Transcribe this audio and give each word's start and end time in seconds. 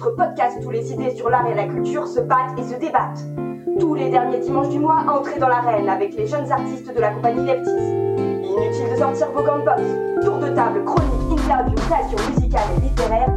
Votre 0.00 0.14
podcast 0.14 0.58
où 0.64 0.70
les 0.70 0.92
idées 0.92 1.10
sur 1.16 1.28
l'art 1.28 1.48
et 1.48 1.54
la 1.54 1.64
culture 1.64 2.06
se 2.06 2.20
battent 2.20 2.56
et 2.56 2.62
se 2.62 2.78
débattent. 2.78 3.18
Tous 3.80 3.96
les 3.96 4.10
derniers 4.10 4.38
dimanches 4.38 4.68
du 4.68 4.78
mois, 4.78 5.04
entrez 5.08 5.40
dans 5.40 5.48
l'arène 5.48 5.88
avec 5.88 6.14
les 6.14 6.24
jeunes 6.24 6.52
artistes 6.52 6.94
de 6.94 7.00
la 7.00 7.10
compagnie 7.10 7.44
Leptis. 7.44 7.68
Inutile 7.68 8.92
de 8.92 8.96
sortir 8.96 9.32
vos 9.32 9.42
gants. 9.42 9.58
Tour 10.22 10.38
de 10.38 10.50
table, 10.50 10.84
chronique, 10.84 11.32
interview, 11.32 11.74
création 11.74 12.18
musicale 12.30 12.68
et 12.76 12.80
littéraire, 12.82 13.34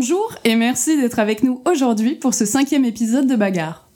Bonjour 0.00 0.34
et 0.44 0.56
merci 0.56 0.96
d'être 0.96 1.18
avec 1.18 1.42
nous 1.42 1.60
aujourd'hui 1.66 2.14
pour 2.14 2.32
ce 2.32 2.46
cinquième 2.46 2.86
épisode 2.86 3.26
de 3.26 3.36
Bagarre. 3.36 3.86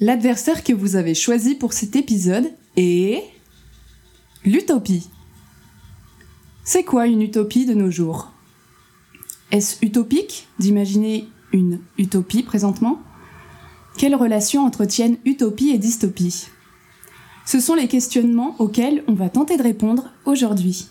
L'adversaire 0.00 0.64
que 0.64 0.72
vous 0.72 0.96
avez 0.96 1.14
choisi 1.14 1.54
pour 1.54 1.74
cet 1.74 1.96
épisode 1.96 2.50
est... 2.78 3.22
l'utopie. 4.46 5.10
C'est 6.64 6.84
quoi 6.84 7.06
une 7.08 7.20
utopie 7.20 7.66
de 7.66 7.74
nos 7.74 7.90
jours? 7.90 8.32
Est-ce 9.50 9.84
utopique 9.84 10.48
d'imaginer 10.58 11.28
une 11.52 11.80
utopie 11.98 12.42
présentement? 12.42 12.98
Quelles 13.98 14.16
relations 14.16 14.64
entretiennent 14.64 15.18
utopie 15.26 15.72
et 15.72 15.78
dystopie? 15.78 16.46
Ce 17.44 17.60
sont 17.60 17.74
les 17.74 17.86
questionnements 17.86 18.56
auxquels 18.60 19.04
on 19.08 19.12
va 19.12 19.28
tenter 19.28 19.58
de 19.58 19.62
répondre 19.62 20.08
aujourd'hui. 20.24 20.86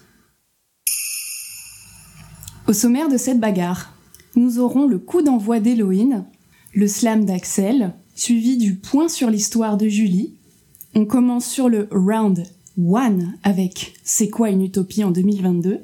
Au 2.67 2.73
sommaire 2.73 3.09
de 3.09 3.17
cette 3.17 3.39
bagarre, 3.39 3.95
nous 4.35 4.59
aurons 4.59 4.87
le 4.87 4.99
coup 4.99 5.21
d'envoi 5.21 5.59
d'Héloïne, 5.59 6.25
le 6.73 6.87
slam 6.87 7.25
d'Axel, 7.25 7.93
suivi 8.15 8.57
du 8.57 8.75
point 8.75 9.09
sur 9.09 9.29
l'histoire 9.29 9.77
de 9.77 9.87
Julie. 9.87 10.35
On 10.95 11.05
commence 11.05 11.45
sur 11.45 11.69
le 11.69 11.87
round 11.91 12.43
1 12.77 13.17
avec 13.43 13.93
C'est 14.03 14.29
quoi 14.29 14.49
une 14.49 14.63
utopie 14.63 15.03
en 15.03 15.11
2022 15.11 15.81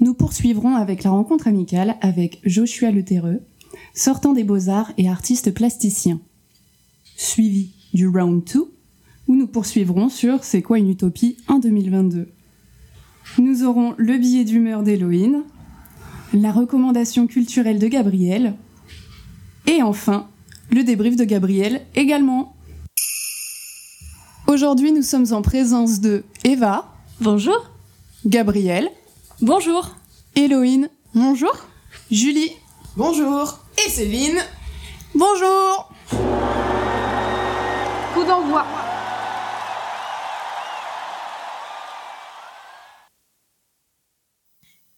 Nous 0.00 0.14
poursuivrons 0.14 0.74
avec 0.74 1.04
la 1.04 1.10
rencontre 1.10 1.48
amicale 1.48 1.96
avec 2.00 2.40
Joshua 2.44 2.90
Leterreux, 2.90 3.42
sortant 3.94 4.32
des 4.32 4.44
beaux-arts 4.44 4.92
et 4.96 5.08
artiste 5.08 5.52
plasticien. 5.52 6.20
Suivi 7.16 7.72
du 7.92 8.08
round 8.08 8.42
2 8.52 8.72
où 9.28 9.34
nous 9.34 9.46
poursuivrons 9.46 10.08
sur 10.08 10.44
C'est 10.44 10.62
quoi 10.62 10.78
une 10.78 10.90
utopie 10.90 11.36
en 11.48 11.58
2022 11.58 12.28
Nous 13.38 13.64
aurons 13.64 13.94
le 13.98 14.18
billet 14.18 14.44
d'humeur 14.44 14.82
d'Héloïne, 14.82 15.42
la 16.32 16.52
recommandation 16.52 17.26
culturelle 17.26 17.78
de 17.78 17.88
Gabriel, 17.88 18.54
et 19.66 19.82
enfin, 19.82 20.28
le 20.70 20.84
débrief 20.84 21.16
de 21.16 21.24
Gabriel 21.24 21.84
également. 21.94 22.56
Aujourd'hui, 24.46 24.92
nous 24.92 25.02
sommes 25.02 25.32
en 25.32 25.42
présence 25.42 26.00
de 26.00 26.24
Eva. 26.44 26.92
Bonjour. 27.20 27.70
Gabriel. 28.24 28.88
Bonjour. 29.40 29.96
Héloïne. 30.34 30.88
Bonjour. 31.14 31.54
Julie. 32.10 32.52
Bonjour. 32.96 33.58
Et 33.84 33.90
Céline. 33.90 34.38
Bonjour. 35.14 35.90
Coup 38.14 38.24
d'envoi. 38.24 38.64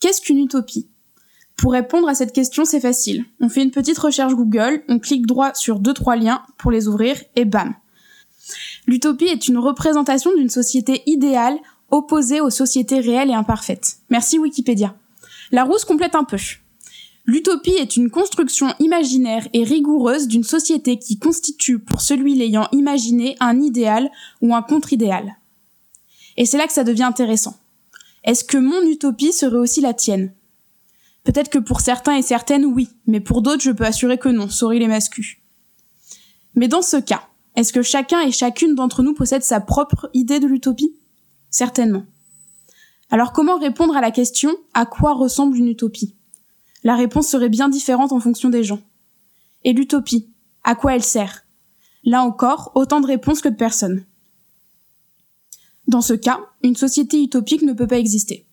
Qu'est-ce 0.01 0.21
qu'une 0.21 0.39
utopie? 0.39 0.89
Pour 1.59 1.73
répondre 1.73 2.09
à 2.09 2.15
cette 2.15 2.33
question, 2.33 2.65
c'est 2.65 2.81
facile. 2.81 3.25
On 3.41 3.49
fait 3.49 3.65
une 3.65 3.73
petite 3.73 3.99
recherche 3.99 4.33
Google, 4.33 4.85
on 4.89 5.01
clique 5.01 5.27
droit 5.27 5.55
sur 5.55 5.81
deux 5.81 5.93
trois 5.93 6.15
liens 6.15 6.43
pour 6.57 6.71
les 6.71 6.87
ouvrir 6.87 7.21
et 7.35 7.45
bam. 7.45 7.75
L'utopie 8.87 9.27
est 9.27 9.49
une 9.49 9.59
représentation 9.59 10.35
d'une 10.35 10.49
société 10.49 11.03
idéale 11.07 11.59
opposée 11.91 12.41
aux 12.41 12.51
sociétés 12.51 13.01
réelles 13.01 13.31
et 13.31 13.35
imparfaites. 13.35 13.97
Merci 14.09 14.39
Wikipédia. 14.39 14.95
La 15.51 15.65
roue 15.65 15.79
se 15.79 15.85
complète 15.85 16.15
un 16.15 16.23
peu. 16.23 16.37
L'utopie 17.27 17.73
est 17.73 17.97
une 17.97 18.09
construction 18.09 18.73
imaginaire 18.79 19.49
et 19.53 19.65
rigoureuse 19.65 20.29
d'une 20.29 20.45
société 20.45 20.99
qui 20.99 21.19
constitue 21.19 21.81
pour 21.81 22.01
celui 22.01 22.37
l'ayant 22.37 22.69
imaginé 22.71 23.37
un 23.41 23.61
idéal 23.61 24.11
ou 24.41 24.55
un 24.55 24.63
contre-idéal. 24.63 25.37
Et 26.37 26.47
c'est 26.47 26.57
là 26.57 26.69
que 26.69 26.73
ça 26.73 26.85
devient 26.85 27.03
intéressant. 27.03 27.57
Est-ce 28.23 28.45
que 28.45 28.59
mon 28.59 28.83
utopie 28.83 29.33
serait 29.33 29.59
aussi 29.59 29.81
la 29.81 29.93
tienne? 29.93 30.33
Peut-être 31.29 31.51
que 31.51 31.59
pour 31.59 31.83
certains 31.83 32.17
et 32.17 32.23
certaines, 32.23 32.65
oui, 32.65 32.89
mais 33.07 33.21
pour 33.21 33.43
d'autres, 33.43 33.63
je 33.63 33.71
peux 33.71 33.85
assurer 33.85 34.17
que 34.17 34.31
non, 34.31 34.49
sorry 34.49 34.79
les 34.79 34.89
mascus. 34.89 35.37
Mais 36.55 36.69
dans 36.69 36.81
ce 36.81 36.97
cas, 36.97 37.29
est-ce 37.55 37.71
que 37.71 37.83
chacun 37.83 38.23
et 38.23 38.33
chacune 38.33 38.75
d'entre 38.75 39.03
nous 39.03 39.13
possède 39.13 39.43
sa 39.43 39.61
propre 39.61 40.09
idée 40.15 40.41
de 40.41 40.47
l'utopie? 40.47 40.97
Certainement. 41.51 42.07
Alors 43.11 43.35
comment 43.35 43.59
répondre 43.59 43.95
à 43.95 44.01
la 44.01 44.11
question 44.11 44.57
à 44.73 44.87
quoi 44.87 45.13
ressemble 45.13 45.59
une 45.59 45.69
utopie? 45.69 46.15
La 46.83 46.97
réponse 46.97 47.29
serait 47.29 47.51
bien 47.51 47.69
différente 47.69 48.13
en 48.13 48.21
fonction 48.21 48.49
des 48.49 48.65
gens. 48.65 48.81
Et 49.65 49.75
l'utopie, 49.75 50.31
à 50.65 50.77
quoi 50.77 50.95
elle 50.95 51.05
sert? 51.05 51.45
Là 52.05 52.23
encore, 52.23 52.73
autant 52.75 53.03
de 53.03 53.07
réponses 53.07 53.43
que 53.43 53.51
de 53.51 53.55
personnes. 53.55 54.07
Dans 55.89 56.01
ce 56.01 56.15
cas, 56.15 56.41
une 56.63 56.75
société 56.75 57.23
utopique 57.23 57.61
ne 57.61 57.75
peut 57.75 57.87
pas 57.87 57.99
exister. 57.99 58.48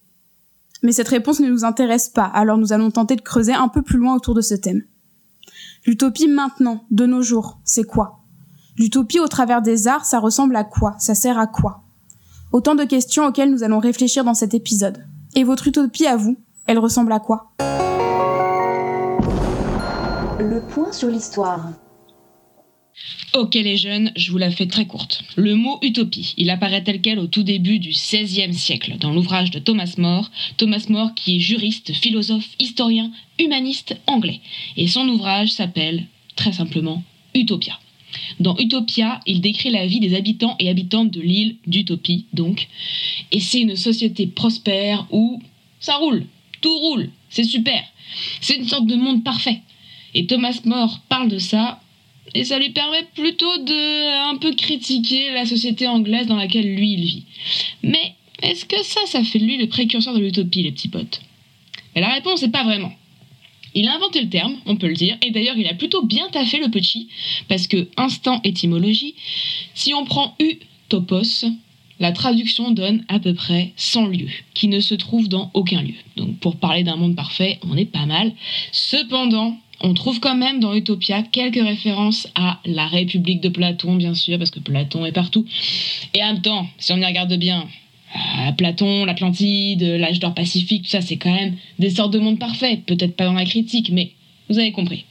Mais 0.85 0.91
cette 0.91 1.07
réponse 1.07 1.39
ne 1.39 1.49
nous 1.49 1.65
intéresse 1.65 2.09
pas, 2.09 2.25
alors 2.25 2.59
nous 2.59 2.71
allons 2.71 2.91
tenter 2.91 3.15
de 3.15 3.21
creuser 3.21 3.53
un 3.53 3.69
peu 3.69 3.81
plus 3.81 3.97
loin 3.97 4.13
autour 4.15 4.35
de 4.35 4.41
ce 4.41 4.53
thème. 4.53 4.83
L'utopie 5.87 6.27
maintenant, 6.27 6.83
de 6.91 7.07
nos 7.07 7.23
jours, 7.23 7.57
c'est 7.63 7.85
quoi? 7.85 8.19
L'utopie 8.77 9.19
au 9.19 9.27
travers 9.27 9.63
des 9.63 9.87
arts, 9.87 10.05
ça 10.05 10.19
ressemble 10.19 10.55
à 10.55 10.63
quoi? 10.63 10.93
Ça 10.99 11.15
sert 11.15 11.39
à 11.39 11.47
quoi? 11.47 11.81
Autant 12.51 12.75
de 12.75 12.83
questions 12.83 13.25
auxquelles 13.25 13.49
nous 13.49 13.63
allons 13.63 13.79
réfléchir 13.79 14.23
dans 14.23 14.35
cet 14.35 14.53
épisode. 14.53 15.03
Et 15.33 15.43
votre 15.43 15.67
utopie 15.67 16.05
à 16.05 16.17
vous, 16.17 16.37
elle 16.67 16.77
ressemble 16.77 17.13
à 17.13 17.19
quoi? 17.19 17.51
Le 20.37 20.59
point 20.67 20.91
sur 20.91 21.09
l'histoire. 21.09 21.71
Ok 23.33 23.55
les 23.55 23.75
jeunes, 23.75 24.13
je 24.15 24.31
vous 24.31 24.37
la 24.37 24.49
fais 24.49 24.67
très 24.67 24.85
courte. 24.85 25.23
Le 25.35 25.55
mot 25.55 25.77
utopie, 25.81 26.33
il 26.37 26.49
apparaît 26.49 26.83
tel 26.83 27.01
quel 27.01 27.19
au 27.19 27.27
tout 27.27 27.43
début 27.43 27.79
du 27.79 27.89
XVIe 27.89 28.53
siècle 28.53 28.95
dans 28.97 29.11
l'ouvrage 29.11 29.51
de 29.51 29.59
Thomas 29.59 29.95
More, 29.97 30.31
Thomas 30.55 30.85
More 30.87 31.13
qui 31.13 31.35
est 31.35 31.39
juriste, 31.39 31.93
philosophe, 31.93 32.47
historien, 32.59 33.11
humaniste 33.37 33.97
anglais. 34.07 34.39
Et 34.77 34.87
son 34.87 35.07
ouvrage 35.09 35.51
s'appelle 35.51 36.07
très 36.37 36.53
simplement 36.53 37.03
Utopia. 37.33 37.77
Dans 38.39 38.57
Utopia, 38.57 39.19
il 39.25 39.41
décrit 39.41 39.71
la 39.71 39.85
vie 39.85 39.99
des 39.99 40.15
habitants 40.15 40.55
et 40.59 40.69
habitantes 40.69 41.11
de 41.11 41.19
l'île 41.19 41.57
d'Utopie, 41.67 42.25
donc. 42.31 42.69
Et 43.33 43.41
c'est 43.41 43.59
une 43.59 43.75
société 43.75 44.27
prospère 44.27 45.07
où 45.11 45.41
ça 45.81 45.97
roule, 45.97 46.25
tout 46.61 46.77
roule, 46.77 47.09
c'est 47.29 47.43
super. 47.43 47.83
C'est 48.39 48.55
une 48.55 48.67
sorte 48.67 48.87
de 48.87 48.95
monde 48.95 49.25
parfait. 49.25 49.59
Et 50.13 50.25
Thomas 50.25 50.57
More 50.63 51.01
parle 51.09 51.27
de 51.27 51.39
ça 51.39 51.81
et 52.35 52.43
ça 52.43 52.59
lui 52.59 52.69
permet 52.69 53.03
plutôt 53.15 53.57
de 53.63 54.29
un 54.29 54.37
peu 54.37 54.53
critiquer 54.53 55.31
la 55.31 55.45
société 55.45 55.87
anglaise 55.87 56.27
dans 56.27 56.35
laquelle 56.35 56.75
lui 56.75 56.91
il 56.91 57.05
vit. 57.05 57.23
Mais 57.81 58.13
est-ce 58.43 58.65
que 58.65 58.83
ça, 58.83 58.99
ça 59.05 59.23
fait 59.23 59.39
de 59.39 59.45
lui 59.45 59.57
le 59.57 59.67
précurseur 59.67 60.13
de 60.13 60.19
l'utopie, 60.19 60.61
les 60.61 60.73
petits 60.73 60.89
potes? 60.89 61.21
Et 61.95 62.01
la 62.01 62.13
réponse 62.13 62.41
n'est 62.41 62.51
pas 62.51 62.65
vraiment. 62.65 62.91
Il 63.73 63.87
a 63.87 63.95
inventé 63.95 64.21
le 64.21 64.29
terme, 64.29 64.57
on 64.65 64.75
peut 64.75 64.87
le 64.87 64.93
dire, 64.93 65.17
et 65.21 65.31
d'ailleurs 65.31 65.57
il 65.57 65.67
a 65.67 65.73
plutôt 65.73 66.05
bien 66.05 66.27
taffé 66.29 66.59
le 66.59 66.69
petit, 66.69 67.07
parce 67.47 67.67
que 67.67 67.87
instant 67.97 68.41
étymologie, 68.43 69.15
si 69.73 69.93
on 69.93 70.05
prend 70.05 70.35
utopos, 70.39 71.45
la 71.99 72.11
traduction 72.11 72.71
donne 72.71 73.05
à 73.07 73.19
peu 73.19 73.33
près 73.33 73.71
100 73.77 74.07
lieux, 74.07 74.29
qui 74.53 74.67
ne 74.67 74.81
se 74.81 74.95
trouvent 74.95 75.29
dans 75.29 75.51
aucun 75.53 75.81
lieu. 75.81 75.95
Donc 76.17 76.37
pour 76.39 76.57
parler 76.57 76.83
d'un 76.83 76.97
monde 76.97 77.15
parfait, 77.15 77.59
on 77.63 77.77
est 77.77 77.85
pas 77.85 78.05
mal. 78.05 78.33
Cependant, 78.73 79.57
on 79.81 79.93
trouve 79.93 80.19
quand 80.19 80.35
même 80.35 80.59
dans 80.59 80.73
Utopia 80.73 81.21
quelques 81.23 81.61
références 81.61 82.27
à 82.35 82.59
la 82.65 82.87
République 82.87 83.41
de 83.41 83.49
Platon, 83.49 83.95
bien 83.95 84.13
sûr, 84.13 84.37
parce 84.37 84.51
que 84.51 84.59
Platon 84.59 85.05
est 85.05 85.11
partout. 85.11 85.45
Et 86.13 86.23
en 86.23 86.33
même 86.33 86.41
temps, 86.41 86.67
si 86.77 86.93
on 86.93 86.97
y 86.97 87.05
regarde 87.05 87.33
bien, 87.35 87.67
euh, 88.15 88.51
Platon, 88.53 89.05
l'Atlantide, 89.05 89.83
l'âge 89.83 90.19
d'or 90.19 90.33
pacifique, 90.33 90.83
tout 90.83 90.89
ça, 90.89 91.01
c'est 91.01 91.17
quand 91.17 91.33
même 91.33 91.55
des 91.79 91.89
sortes 91.89 92.13
de 92.13 92.19
mondes 92.19 92.39
parfaits. 92.39 92.85
Peut-être 92.85 93.15
pas 93.15 93.25
dans 93.25 93.33
la 93.33 93.45
critique, 93.45 93.89
mais 93.91 94.11
vous 94.49 94.57
avez 94.57 94.71
compris. 94.71 95.05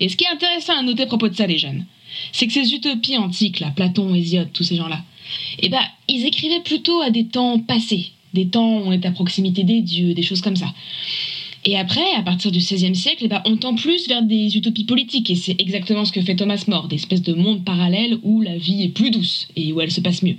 Et 0.00 0.08
ce 0.08 0.16
qui 0.16 0.24
est 0.24 0.28
intéressant 0.28 0.78
à 0.78 0.82
noter 0.82 1.04
à 1.04 1.06
propos 1.06 1.28
de 1.28 1.34
ça, 1.34 1.46
les 1.46 1.58
jeunes, 1.58 1.86
c'est 2.32 2.46
que 2.46 2.52
ces 2.52 2.74
utopies 2.74 3.16
antiques, 3.16 3.60
là, 3.60 3.72
Platon, 3.74 4.14
Hésiode, 4.14 4.52
tous 4.52 4.64
ces 4.64 4.76
gens-là, 4.76 5.02
eh 5.60 5.68
ben, 5.68 5.80
ils 6.08 6.26
écrivaient 6.26 6.60
plutôt 6.60 7.00
à 7.00 7.10
des 7.10 7.26
temps 7.26 7.58
passés, 7.58 8.10
des 8.34 8.46
temps 8.46 8.78
où 8.78 8.82
on 8.86 8.92
est 8.92 9.06
à 9.06 9.10
proximité 9.10 9.64
des 9.64 9.80
dieux, 9.80 10.14
des 10.14 10.22
choses 10.22 10.42
comme 10.42 10.56
ça. 10.56 10.72
Et 11.68 11.76
après, 11.76 12.12
à 12.16 12.22
partir 12.22 12.52
du 12.52 12.60
XVIe 12.60 12.94
siècle, 12.94 13.24
eh 13.24 13.28
ben, 13.28 13.42
on 13.44 13.56
tend 13.56 13.74
plus 13.74 14.06
vers 14.06 14.22
des 14.22 14.56
utopies 14.56 14.84
politiques, 14.84 15.30
et 15.30 15.34
c'est 15.34 15.60
exactement 15.60 16.04
ce 16.04 16.12
que 16.12 16.20
fait 16.20 16.36
Thomas 16.36 16.64
More, 16.68 16.86
des 16.86 16.94
espèces 16.94 17.22
de 17.22 17.34
mondes 17.34 17.64
parallèles 17.64 18.18
où 18.22 18.40
la 18.40 18.56
vie 18.56 18.84
est 18.84 18.88
plus 18.88 19.10
douce 19.10 19.48
et 19.56 19.72
où 19.72 19.80
elle 19.80 19.90
se 19.90 20.00
passe 20.00 20.22
mieux. 20.22 20.36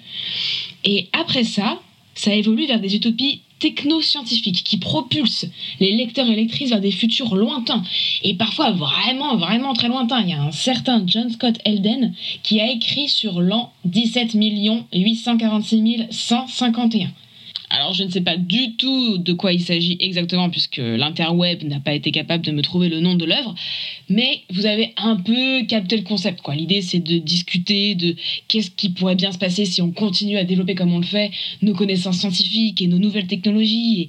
Et 0.85 1.09
après 1.11 1.43
ça, 1.43 1.81
ça 2.15 2.33
évolue 2.33 2.65
vers 2.65 2.79
des 2.79 2.95
utopies 2.95 3.41
techno-scientifiques 3.59 4.63
qui 4.63 4.77
propulsent 4.77 5.49
les 5.81 5.91
lecteurs 5.97 6.29
et 6.29 6.35
lectrices 6.35 6.69
vers 6.69 6.79
des 6.79 6.91
futurs 6.91 7.35
lointains 7.35 7.83
et 8.23 8.35
parfois 8.35 8.71
vraiment, 8.71 9.35
vraiment 9.35 9.73
très 9.73 9.89
lointains. 9.89 10.21
Il 10.21 10.29
y 10.29 10.33
a 10.33 10.41
un 10.41 10.51
certain 10.51 11.03
John 11.05 11.29
Scott 11.29 11.57
Elden 11.65 12.13
qui 12.43 12.61
a 12.61 12.71
écrit 12.71 13.09
sur 13.09 13.41
l'an 13.41 13.73
17 13.85 14.33
846 14.93 16.03
151. 16.09 17.09
Alors 17.69 17.93
je 17.93 18.03
ne 18.03 18.09
sais 18.09 18.21
pas 18.21 18.37
du 18.37 18.77
tout 18.77 19.17
de 19.17 19.33
quoi 19.33 19.51
il 19.51 19.61
s'agit 19.61 19.97
exactement 19.99 20.49
puisque 20.49 20.77
l'interweb 20.77 21.63
n'a 21.63 21.81
pas 21.81 21.93
été 21.93 22.11
capable 22.11 22.45
de 22.45 22.51
me 22.51 22.61
trouver 22.61 22.87
le 22.87 23.01
nom 23.01 23.15
de 23.15 23.25
l'œuvre, 23.25 23.55
mais 24.07 24.41
vous 24.49 24.65
avez 24.65 24.93
un 24.95 25.17
peu 25.17 25.65
capté 25.65 25.97
le 25.97 26.03
concept 26.03 26.41
quoi. 26.41 26.55
L'idée 26.55 26.81
c'est 26.81 26.99
de 26.99 27.17
discuter 27.17 27.95
de 27.95 28.15
qu'est-ce 28.47 28.71
qui 28.71 28.89
pourrait 28.89 29.15
bien 29.15 29.33
se 29.33 29.37
passer 29.37 29.65
si 29.65 29.81
on 29.81 29.91
continue 29.91 30.37
à 30.37 30.45
développer 30.45 30.75
comme 30.75 30.93
on 30.93 30.99
le 30.99 31.05
fait 31.05 31.31
nos 31.61 31.73
connaissances 31.73 32.19
scientifiques 32.19 32.81
et 32.81 32.87
nos 32.87 32.99
nouvelles 32.99 33.27
technologies 33.27 34.07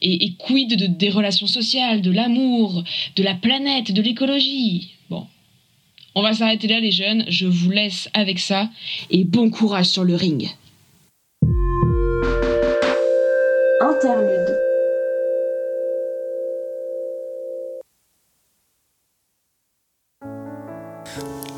et, 0.00 0.32
quid 0.38 0.74
de, 0.76 0.86
des 0.86 1.10
relations 1.10 1.46
sociales, 1.46 2.00
de 2.00 2.10
l'amour, 2.10 2.84
de 3.16 3.22
la 3.22 3.34
planète, 3.34 3.92
de 3.92 4.02
l'écologie. 4.02 4.92
Bon. 5.10 5.26
On 6.14 6.22
va 6.22 6.32
s'arrêter 6.32 6.68
là 6.68 6.80
les 6.80 6.90
jeunes, 6.90 7.24
je 7.28 7.46
vous 7.46 7.70
laisse 7.70 8.08
avec 8.14 8.38
ça 8.38 8.70
et 9.10 9.24
bon 9.24 9.50
courage 9.50 9.86
sur 9.86 10.04
le 10.04 10.14
ring. 10.14 10.48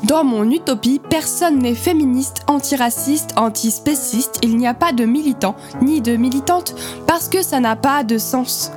Dans 0.03 0.23
mon 0.23 0.49
utopie, 0.49 1.01
personne 1.09 1.59
n'est 1.59 1.75
féministe, 1.75 2.43
antiraciste, 2.47 3.33
antispéciste, 3.35 4.39
il 4.43 4.55
n'y 4.55 4.65
a 4.65 4.73
pas 4.73 4.93
de 4.93 5.03
militant 5.03 5.55
ni 5.81 5.99
de 5.99 6.15
militante 6.15 6.73
parce 7.05 7.27
que 7.27 7.41
ça 7.41 7.59
n'a 7.59 7.75
pas 7.75 8.05
de 8.05 8.17
sens. 8.17 8.71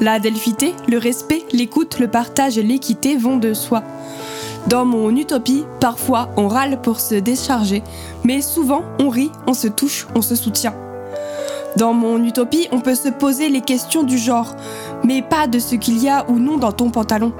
La 0.00 0.20
delphité, 0.20 0.74
le 0.86 0.98
respect, 0.98 1.44
l'écoute, 1.52 1.98
le 1.98 2.08
partage 2.08 2.58
et 2.58 2.62
l'équité 2.62 3.16
vont 3.16 3.38
de 3.38 3.54
soi. 3.54 3.82
Dans 4.68 4.84
mon 4.84 5.16
utopie, 5.16 5.64
parfois 5.80 6.30
on 6.36 6.46
râle 6.46 6.80
pour 6.80 7.00
se 7.00 7.16
décharger, 7.16 7.82
mais 8.22 8.40
souvent 8.40 8.84
on 9.00 9.08
rit, 9.08 9.32
on 9.48 9.54
se 9.54 9.66
touche, 9.66 10.06
on 10.14 10.22
se 10.22 10.36
soutient. 10.36 10.74
Dans 11.76 11.92
mon 11.92 12.22
utopie, 12.24 12.68
on 12.72 12.80
peut 12.80 12.94
se 12.94 13.08
poser 13.08 13.48
les 13.48 13.60
questions 13.60 14.02
du 14.02 14.18
genre, 14.18 14.56
mais 15.04 15.22
pas 15.22 15.46
de 15.46 15.58
ce 15.58 15.76
qu'il 15.76 16.02
y 16.02 16.08
a 16.08 16.24
ou 16.28 16.38
non 16.38 16.56
dans 16.56 16.72
ton 16.72 16.90
pantalon, 16.90 17.32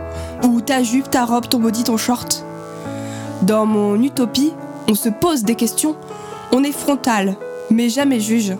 ou 0.44 0.60
ta 0.60 0.82
jupe, 0.82 1.10
ta 1.10 1.24
robe, 1.24 1.48
ton 1.48 1.58
body, 1.58 1.84
ton 1.84 1.96
short. 1.96 2.44
Dans 3.42 3.66
mon 3.66 4.00
utopie, 4.00 4.52
on 4.88 4.94
se 4.94 5.08
pose 5.08 5.42
des 5.42 5.56
questions, 5.56 5.96
on 6.52 6.62
est 6.62 6.72
frontal, 6.72 7.36
mais 7.70 7.88
jamais 7.88 8.20
juge. 8.20 8.54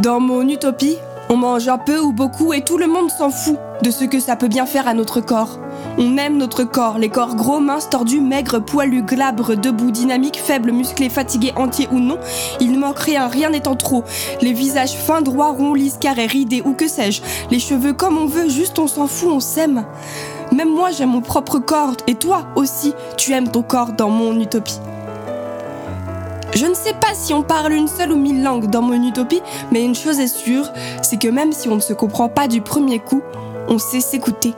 Dans 0.00 0.18
mon 0.18 0.48
utopie, 0.48 0.96
on 1.28 1.36
mange 1.36 1.68
un 1.68 1.78
peu 1.78 1.98
ou 1.98 2.12
beaucoup 2.12 2.52
et 2.52 2.62
tout 2.62 2.76
le 2.76 2.88
monde 2.88 3.10
s'en 3.10 3.30
fout 3.30 3.56
de 3.82 3.90
ce 3.90 4.04
que 4.04 4.18
ça 4.18 4.34
peut 4.34 4.48
bien 4.48 4.66
faire 4.66 4.88
à 4.88 4.94
notre 4.94 5.20
corps. 5.20 5.58
On 6.02 6.16
aime 6.16 6.38
notre 6.38 6.64
corps, 6.64 6.96
les 6.96 7.10
corps 7.10 7.36
gros, 7.36 7.60
minces, 7.60 7.90
tordus, 7.90 8.22
maigres, 8.22 8.64
poilus, 8.64 9.02
glabres, 9.02 9.54
debout, 9.54 9.90
dynamiques, 9.90 10.40
faibles, 10.42 10.72
musclés, 10.72 11.10
fatigués, 11.10 11.52
entiers 11.56 11.88
ou 11.92 11.98
non. 12.00 12.16
Il 12.58 12.72
ne 12.72 12.78
manque 12.78 13.00
rien, 13.00 13.28
rien 13.28 13.50
n'étant 13.50 13.76
trop. 13.76 14.02
Les 14.40 14.54
visages 14.54 14.96
fins, 14.96 15.20
droits, 15.20 15.50
ronds, 15.50 15.74
lisses, 15.74 15.98
carrés, 16.00 16.24
ridés 16.24 16.62
ou 16.64 16.72
que 16.72 16.88
sais-je. 16.88 17.20
Les 17.50 17.58
cheveux 17.58 17.92
comme 17.92 18.16
on 18.16 18.24
veut, 18.24 18.48
juste 18.48 18.78
on 18.78 18.86
s'en 18.86 19.06
fout, 19.06 19.28
on 19.30 19.40
s'aime. 19.40 19.84
Même 20.52 20.70
moi 20.70 20.90
j'aime 20.90 21.10
mon 21.10 21.20
propre 21.20 21.58
corps 21.58 21.92
et 22.06 22.14
toi 22.14 22.46
aussi 22.56 22.94
tu 23.18 23.32
aimes 23.32 23.50
ton 23.50 23.62
corps 23.62 23.92
dans 23.92 24.08
mon 24.08 24.40
utopie. 24.40 24.80
Je 26.54 26.64
ne 26.64 26.74
sais 26.74 26.94
pas 26.94 27.12
si 27.12 27.34
on 27.34 27.42
parle 27.42 27.74
une 27.74 27.88
seule 27.88 28.12
ou 28.12 28.16
mille 28.16 28.42
langues 28.42 28.70
dans 28.70 28.82
mon 28.82 29.06
utopie, 29.06 29.42
mais 29.70 29.84
une 29.84 29.94
chose 29.94 30.18
est 30.18 30.34
sûre, 30.34 30.66
c'est 31.02 31.20
que 31.20 31.28
même 31.28 31.52
si 31.52 31.68
on 31.68 31.74
ne 31.74 31.80
se 31.80 31.92
comprend 31.92 32.30
pas 32.30 32.48
du 32.48 32.62
premier 32.62 33.00
coup, 33.00 33.20
on 33.68 33.78
sait 33.78 34.00
s'écouter. 34.00 34.54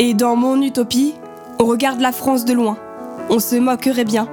Et 0.00 0.14
dans 0.14 0.36
mon 0.36 0.62
utopie, 0.62 1.16
on 1.58 1.64
regarde 1.64 2.00
la 2.00 2.12
France 2.12 2.44
de 2.44 2.52
loin. 2.52 2.76
On 3.30 3.40
se 3.40 3.56
moquerait 3.56 4.04
bien. 4.04 4.28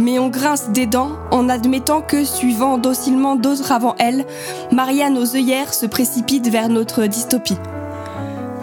Mais 0.00 0.20
on 0.20 0.28
grince 0.28 0.70
des 0.70 0.86
dents 0.86 1.10
en 1.32 1.48
admettant 1.48 2.02
que, 2.02 2.24
suivant 2.24 2.78
docilement 2.78 3.34
d'autres 3.34 3.72
avant 3.72 3.96
elle, 3.98 4.24
Marianne 4.70 5.18
aux 5.18 5.34
œillères 5.34 5.74
se 5.74 5.86
précipite 5.86 6.48
vers 6.48 6.68
notre 6.68 7.06
dystopie. 7.06 7.58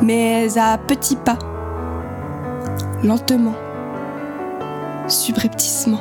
Mais 0.02 0.58
à 0.58 0.78
petits 0.78 1.18
pas. 1.18 1.38
Lentement. 3.04 3.56
Subrepticement. 5.10 6.00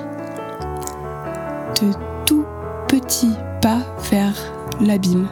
De 1.82 1.90
tout 2.26 2.44
petits 2.86 3.34
pas 3.60 3.80
vers 4.10 4.34
l'abîme. 4.80 5.26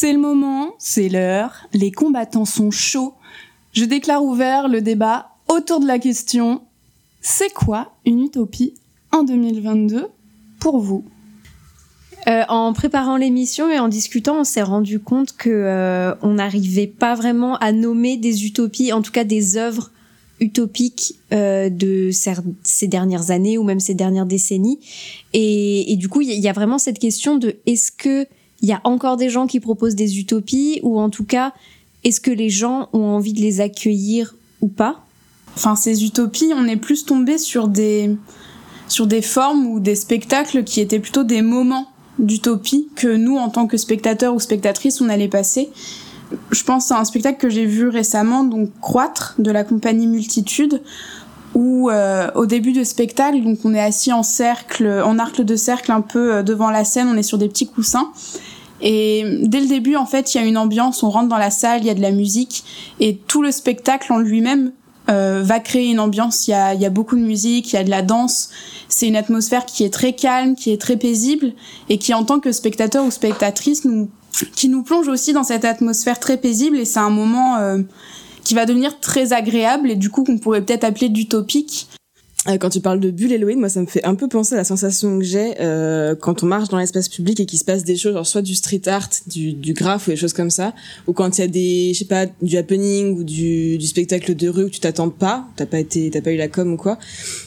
C'est 0.00 0.12
le 0.12 0.20
moment, 0.20 0.76
c'est 0.78 1.08
l'heure, 1.08 1.66
les 1.72 1.90
combattants 1.90 2.44
sont 2.44 2.70
chauds. 2.70 3.14
Je 3.72 3.84
déclare 3.84 4.22
ouvert 4.22 4.68
le 4.68 4.80
débat 4.80 5.30
autour 5.48 5.80
de 5.80 5.88
la 5.88 5.98
question 5.98 6.62
c'est 7.20 7.52
quoi 7.52 7.96
une 8.06 8.22
utopie 8.22 8.74
en 9.10 9.24
2022 9.24 10.06
pour 10.60 10.78
vous? 10.78 11.04
Euh, 12.28 12.44
en 12.48 12.72
préparant 12.74 13.16
l'émission 13.16 13.72
et 13.72 13.80
en 13.80 13.88
discutant, 13.88 14.42
on 14.42 14.44
s'est 14.44 14.62
rendu 14.62 15.00
compte 15.00 15.36
que 15.36 15.50
euh, 15.50 16.14
on 16.22 16.34
n'arrivait 16.34 16.86
pas 16.86 17.16
vraiment 17.16 17.56
à 17.56 17.72
nommer 17.72 18.16
des 18.16 18.46
utopies, 18.46 18.92
en 18.92 19.02
tout 19.02 19.10
cas 19.10 19.24
des 19.24 19.56
œuvres 19.56 19.90
utopiques 20.38 21.16
euh, 21.32 21.70
de 21.70 22.10
ces 22.62 22.86
dernières 22.86 23.32
années 23.32 23.58
ou 23.58 23.64
même 23.64 23.80
ces 23.80 23.94
dernières 23.94 24.26
décennies. 24.26 24.78
Et, 25.32 25.90
et 25.92 25.96
du 25.96 26.08
coup, 26.08 26.20
il 26.20 26.30
y 26.38 26.48
a 26.48 26.52
vraiment 26.52 26.78
cette 26.78 27.00
question 27.00 27.36
de 27.36 27.56
est-ce 27.66 27.90
que 27.90 28.28
il 28.60 28.68
y 28.68 28.72
a 28.72 28.80
encore 28.84 29.16
des 29.16 29.30
gens 29.30 29.46
qui 29.46 29.60
proposent 29.60 29.94
des 29.94 30.18
utopies 30.18 30.80
ou 30.82 30.98
en 30.98 31.10
tout 31.10 31.24
cas, 31.24 31.52
est-ce 32.04 32.20
que 32.20 32.30
les 32.30 32.50
gens 32.50 32.88
ont 32.92 33.04
envie 33.04 33.32
de 33.32 33.40
les 33.40 33.60
accueillir 33.60 34.34
ou 34.60 34.68
pas? 34.68 35.04
Enfin, 35.54 35.76
ces 35.76 36.04
utopies, 36.04 36.52
on 36.54 36.66
est 36.66 36.76
plus 36.76 37.04
tombé 37.04 37.38
sur 37.38 37.68
des 37.68 38.16
sur 38.88 39.06
des 39.06 39.22
formes 39.22 39.66
ou 39.66 39.80
des 39.80 39.94
spectacles 39.94 40.64
qui 40.64 40.80
étaient 40.80 40.98
plutôt 40.98 41.24
des 41.24 41.42
moments 41.42 41.88
d'utopie 42.18 42.88
que 42.96 43.08
nous, 43.08 43.36
en 43.36 43.50
tant 43.50 43.66
que 43.66 43.76
spectateurs 43.76 44.34
ou 44.34 44.40
spectatrices, 44.40 45.00
on 45.00 45.08
allait 45.08 45.28
passer. 45.28 45.68
Je 46.50 46.64
pense 46.64 46.90
à 46.90 46.98
un 46.98 47.04
spectacle 47.04 47.38
que 47.38 47.50
j'ai 47.50 47.66
vu 47.66 47.88
récemment, 47.88 48.44
donc 48.44 48.70
Croître, 48.80 49.34
de 49.38 49.50
la 49.50 49.64
compagnie 49.64 50.06
Multitude, 50.06 50.82
où 51.54 51.90
euh, 51.90 52.30
au 52.34 52.46
début 52.46 52.72
du 52.72 52.84
spectacle, 52.84 53.42
donc 53.42 53.58
on 53.64 53.74
est 53.74 53.80
assis 53.80 54.12
en 54.12 54.22
cercle, 54.22 55.02
en 55.04 55.18
arc 55.18 55.40
de 55.40 55.56
cercle 55.56 55.92
un 55.92 56.00
peu 56.00 56.34
euh, 56.34 56.42
devant 56.42 56.70
la 56.70 56.84
scène, 56.84 57.08
on 57.08 57.16
est 57.16 57.22
sur 57.22 57.38
des 57.38 57.48
petits 57.48 57.68
coussins. 57.68 58.10
Et 58.80 59.24
dès 59.42 59.60
le 59.60 59.66
début, 59.66 59.96
en 59.96 60.06
fait, 60.06 60.34
il 60.34 60.40
y 60.40 60.44
a 60.44 60.46
une 60.46 60.58
ambiance, 60.58 61.02
on 61.02 61.10
rentre 61.10 61.28
dans 61.28 61.38
la 61.38 61.50
salle, 61.50 61.80
il 61.80 61.86
y 61.86 61.90
a 61.90 61.94
de 61.94 62.02
la 62.02 62.12
musique, 62.12 62.64
et 63.00 63.16
tout 63.16 63.42
le 63.42 63.50
spectacle 63.50 64.12
en 64.12 64.18
lui-même 64.18 64.72
euh, 65.10 65.42
va 65.42 65.58
créer 65.58 65.90
une 65.90 66.00
ambiance. 66.00 66.46
Il 66.46 66.52
y 66.52 66.54
a, 66.54 66.74
y 66.74 66.86
a 66.86 66.90
beaucoup 66.90 67.16
de 67.16 67.22
musique, 67.22 67.72
il 67.72 67.76
y 67.76 67.78
a 67.78 67.84
de 67.84 67.90
la 67.90 68.02
danse. 68.02 68.50
C'est 68.88 69.08
une 69.08 69.16
atmosphère 69.16 69.64
qui 69.66 69.84
est 69.84 69.92
très 69.92 70.12
calme, 70.12 70.54
qui 70.54 70.70
est 70.70 70.80
très 70.80 70.96
paisible, 70.96 71.52
et 71.88 71.98
qui, 71.98 72.14
en 72.14 72.24
tant 72.24 72.40
que 72.40 72.52
spectateur 72.52 73.04
ou 73.04 73.10
spectatrice, 73.10 73.84
nous, 73.84 74.10
qui 74.54 74.68
nous 74.68 74.82
plonge 74.82 75.08
aussi 75.08 75.32
dans 75.32 75.44
cette 75.44 75.64
atmosphère 75.64 76.20
très 76.20 76.36
paisible. 76.36 76.76
Et 76.76 76.84
c'est 76.84 77.00
un 77.00 77.10
moment 77.10 77.56
euh, 77.56 77.78
qui 78.44 78.54
va 78.54 78.66
devenir 78.66 79.00
très 79.00 79.32
agréable 79.32 79.90
et 79.90 79.96
du 79.96 80.10
coup 80.10 80.24
qu'on 80.24 80.38
pourrait 80.38 80.62
peut-être 80.62 80.84
appeler 80.84 81.08
d'utopique. 81.08 81.88
Euh, 82.46 82.56
quand 82.56 82.70
tu 82.70 82.80
parles 82.80 83.00
de 83.00 83.10
bulle 83.10 83.32
Halloween, 83.32 83.58
moi 83.58 83.68
ça 83.68 83.80
me 83.80 83.86
fait 83.86 84.04
un 84.04 84.14
peu 84.14 84.28
penser 84.28 84.54
à 84.54 84.58
la 84.58 84.64
sensation 84.64 85.18
que 85.18 85.24
j'ai 85.24 85.60
euh, 85.60 86.14
quand 86.14 86.44
on 86.44 86.46
marche 86.46 86.68
dans 86.68 86.78
l'espace 86.78 87.08
public 87.08 87.40
et 87.40 87.46
qu'il 87.46 87.58
se 87.58 87.64
passe 87.64 87.82
des 87.82 87.96
choses, 87.96 88.14
genre 88.14 88.26
soit 88.26 88.42
du 88.42 88.54
street 88.54 88.82
art, 88.86 89.10
du, 89.26 89.52
du 89.52 89.72
graphe 89.72 90.06
ou 90.06 90.10
des 90.10 90.16
choses 90.16 90.32
comme 90.32 90.50
ça, 90.50 90.72
ou 91.08 91.12
quand 91.12 91.36
il 91.36 91.40
y 91.40 91.44
a 91.44 91.48
des, 91.48 91.92
je 91.94 91.98
sais 91.98 92.04
pas, 92.04 92.26
du 92.40 92.56
happening 92.56 93.18
ou 93.18 93.24
du, 93.24 93.76
du 93.76 93.86
spectacle 93.86 94.36
de 94.36 94.48
rue 94.48 94.64
où 94.64 94.70
tu 94.70 94.78
t'attends 94.78 95.10
pas, 95.10 95.48
t'as 95.56 95.66
pas 95.66 95.80
été, 95.80 96.10
t'as 96.10 96.20
pas 96.20 96.30
eu 96.30 96.36
la 96.36 96.48
com 96.48 96.72
ou 96.72 96.76
quoi. 96.76 96.96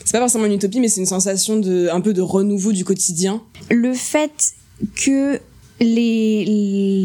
C'est 0.04 0.12
pas 0.12 0.20
forcément 0.20 0.46
une 0.46 0.54
utopie, 0.54 0.82
mais 0.82 0.90
c'est 0.90 1.00
une 1.00 1.08
sensation 1.08 1.58
de, 1.58 1.88
un 1.92 2.02
peu 2.02 2.14
de 2.14 2.22
renouveau 2.22 2.74
du 2.74 2.84
quotidien. 2.84 3.42
Le 3.70 3.94
fait 3.94 4.54
que 4.96 5.40
les, 5.80 6.46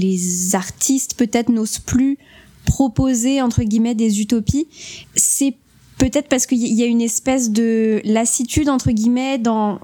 les 0.00 0.54
artistes 0.56 1.14
peut-être 1.14 1.50
n'osent 1.50 1.78
plus 1.78 2.18
proposer 2.64 3.40
entre 3.40 3.62
guillemets 3.62 3.94
des 3.94 4.20
utopies, 4.20 4.66
c'est 5.14 5.54
peut-être 5.98 6.28
parce 6.28 6.46
qu'il 6.46 6.72
y 6.72 6.82
a 6.82 6.86
une 6.86 7.00
espèce 7.00 7.50
de 7.50 8.00
lassitude 8.04 8.68
entre 8.68 8.90
guillemets 8.90 9.38
dans 9.38 9.80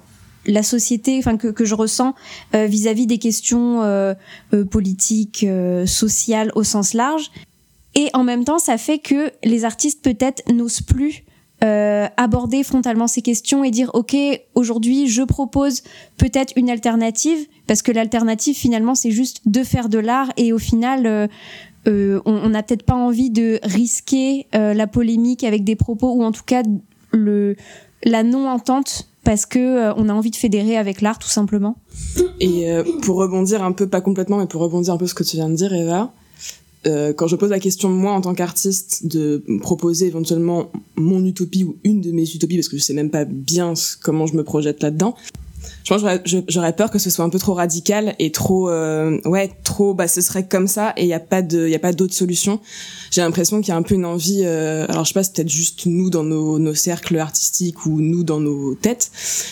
la 0.46 0.62
société 0.62 1.18
enfin 1.18 1.36
que, 1.36 1.64
je 1.64 1.74
ressens 1.74 2.14
euh, 2.54 2.66
vis-à-vis 2.66 3.06
des 3.06 3.18
questions 3.18 3.82
euh, 3.82 4.14
euh, 4.52 4.64
politiques 4.64 5.44
euh, 5.44 5.86
sociales 5.86 6.50
au 6.54 6.64
sens 6.64 6.94
large. 6.94 7.30
Et 7.94 8.08
en 8.14 8.24
même 8.24 8.44
temps 8.44 8.58
ça 8.58 8.78
fait 8.78 8.98
que 8.98 9.30
les 9.44 9.64
artistes 9.64 10.02
peut-être 10.02 10.42
n'osent 10.52 10.80
plus 10.80 11.24
euh, 11.62 12.08
aborder 12.16 12.64
frontalement 12.64 13.06
ces 13.06 13.22
questions 13.22 13.62
et 13.62 13.70
dire 13.70 13.90
ok 13.94 14.16
aujourd'hui 14.56 15.06
je 15.06 15.22
propose 15.22 15.82
peut-être 16.16 16.54
une 16.56 16.68
alternative 16.68 17.38
parce 17.68 17.82
que 17.82 17.92
l'alternative 17.92 18.56
finalement 18.56 18.96
c'est 18.96 19.12
juste 19.12 19.42
de 19.46 19.62
faire 19.62 19.88
de 19.88 19.98
l'art 19.98 20.32
et 20.36 20.52
au 20.52 20.58
final 20.58 21.28
euh, 21.86 22.16
euh, 22.16 22.20
on 22.24 22.48
n'a 22.50 22.62
peut-être 22.62 22.84
pas 22.84 22.94
envie 22.94 23.30
de 23.30 23.58
risquer 23.62 24.46
la 24.52 24.86
polémique 24.86 25.44
avec 25.44 25.64
des 25.64 25.76
propos 25.76 26.12
ou 26.12 26.22
en 26.22 26.32
tout 26.32 26.44
cas 26.44 26.62
le 27.12 27.56
la 28.04 28.22
non 28.22 28.48
entente 28.48 29.08
parce 29.24 29.46
que 29.46 29.92
on 29.96 30.08
a 30.08 30.12
envie 30.12 30.30
de 30.30 30.36
fédérer 30.36 30.76
avec 30.76 31.00
l'art 31.00 31.18
tout 31.18 31.28
simplement. 31.28 31.76
Et 32.40 32.66
pour 33.02 33.16
rebondir 33.16 33.62
un 33.62 33.72
peu, 33.72 33.88
pas 33.88 34.00
complètement, 34.00 34.38
mais 34.38 34.46
pour 34.46 34.60
rebondir 34.60 34.94
un 34.94 34.96
peu 34.96 35.06
ce 35.06 35.14
que 35.14 35.22
tu 35.22 35.36
viens 35.36 35.48
de 35.48 35.54
dire, 35.54 35.72
Eva, 35.72 36.12
euh, 36.86 37.12
quand 37.12 37.28
je 37.28 37.36
pose 37.36 37.50
la 37.50 37.60
question 37.60 37.88
moi 37.88 38.12
en 38.12 38.20
tant 38.20 38.34
qu'artiste 38.34 39.06
de 39.06 39.44
proposer 39.60 40.06
éventuellement 40.06 40.72
mon 40.96 41.24
utopie 41.24 41.62
ou 41.62 41.76
une 41.84 42.00
de 42.00 42.10
mes 42.10 42.28
utopies 42.28 42.56
parce 42.56 42.68
que 42.68 42.76
je 42.76 42.82
sais 42.82 42.94
même 42.94 43.10
pas 43.10 43.24
bien 43.24 43.74
comment 44.02 44.26
je 44.26 44.34
me 44.34 44.42
projette 44.42 44.82
là-dedans 44.82 45.14
je 45.84 45.92
pense 45.92 46.02
que 46.02 46.44
j'aurais 46.48 46.74
peur 46.74 46.90
que 46.90 46.98
ce 46.98 47.10
soit 47.10 47.24
un 47.24 47.30
peu 47.30 47.38
trop 47.38 47.54
radical 47.54 48.14
et 48.18 48.30
trop 48.30 48.70
euh, 48.70 49.18
ouais 49.24 49.50
trop 49.64 49.94
bah 49.94 50.08
ce 50.08 50.20
serait 50.20 50.46
comme 50.46 50.66
ça 50.66 50.92
et 50.96 51.02
il 51.02 51.08
y 51.08 51.14
a 51.14 51.20
pas 51.20 51.42
de 51.42 51.68
y 51.68 51.74
a 51.74 51.78
pas 51.78 51.92
d'autre 51.92 52.14
solution. 52.14 52.60
J'ai 53.10 53.20
l'impression 53.20 53.60
qu'il 53.60 53.68
y 53.68 53.72
a 53.72 53.76
un 53.76 53.82
peu 53.82 53.94
une 53.94 54.04
envie 54.04 54.42
euh, 54.44 54.86
alors 54.88 55.04
je 55.04 55.08
sais 55.08 55.14
pas 55.14 55.22
c'est 55.22 55.34
peut-être 55.34 55.48
juste 55.48 55.86
nous 55.86 56.10
dans 56.10 56.24
nos, 56.24 56.58
nos 56.58 56.74
cercles 56.74 57.18
artistiques 57.18 57.86
ou 57.86 58.00
nous 58.00 58.22
dans 58.22 58.40
nos 58.40 58.74
têtes 58.74 59.10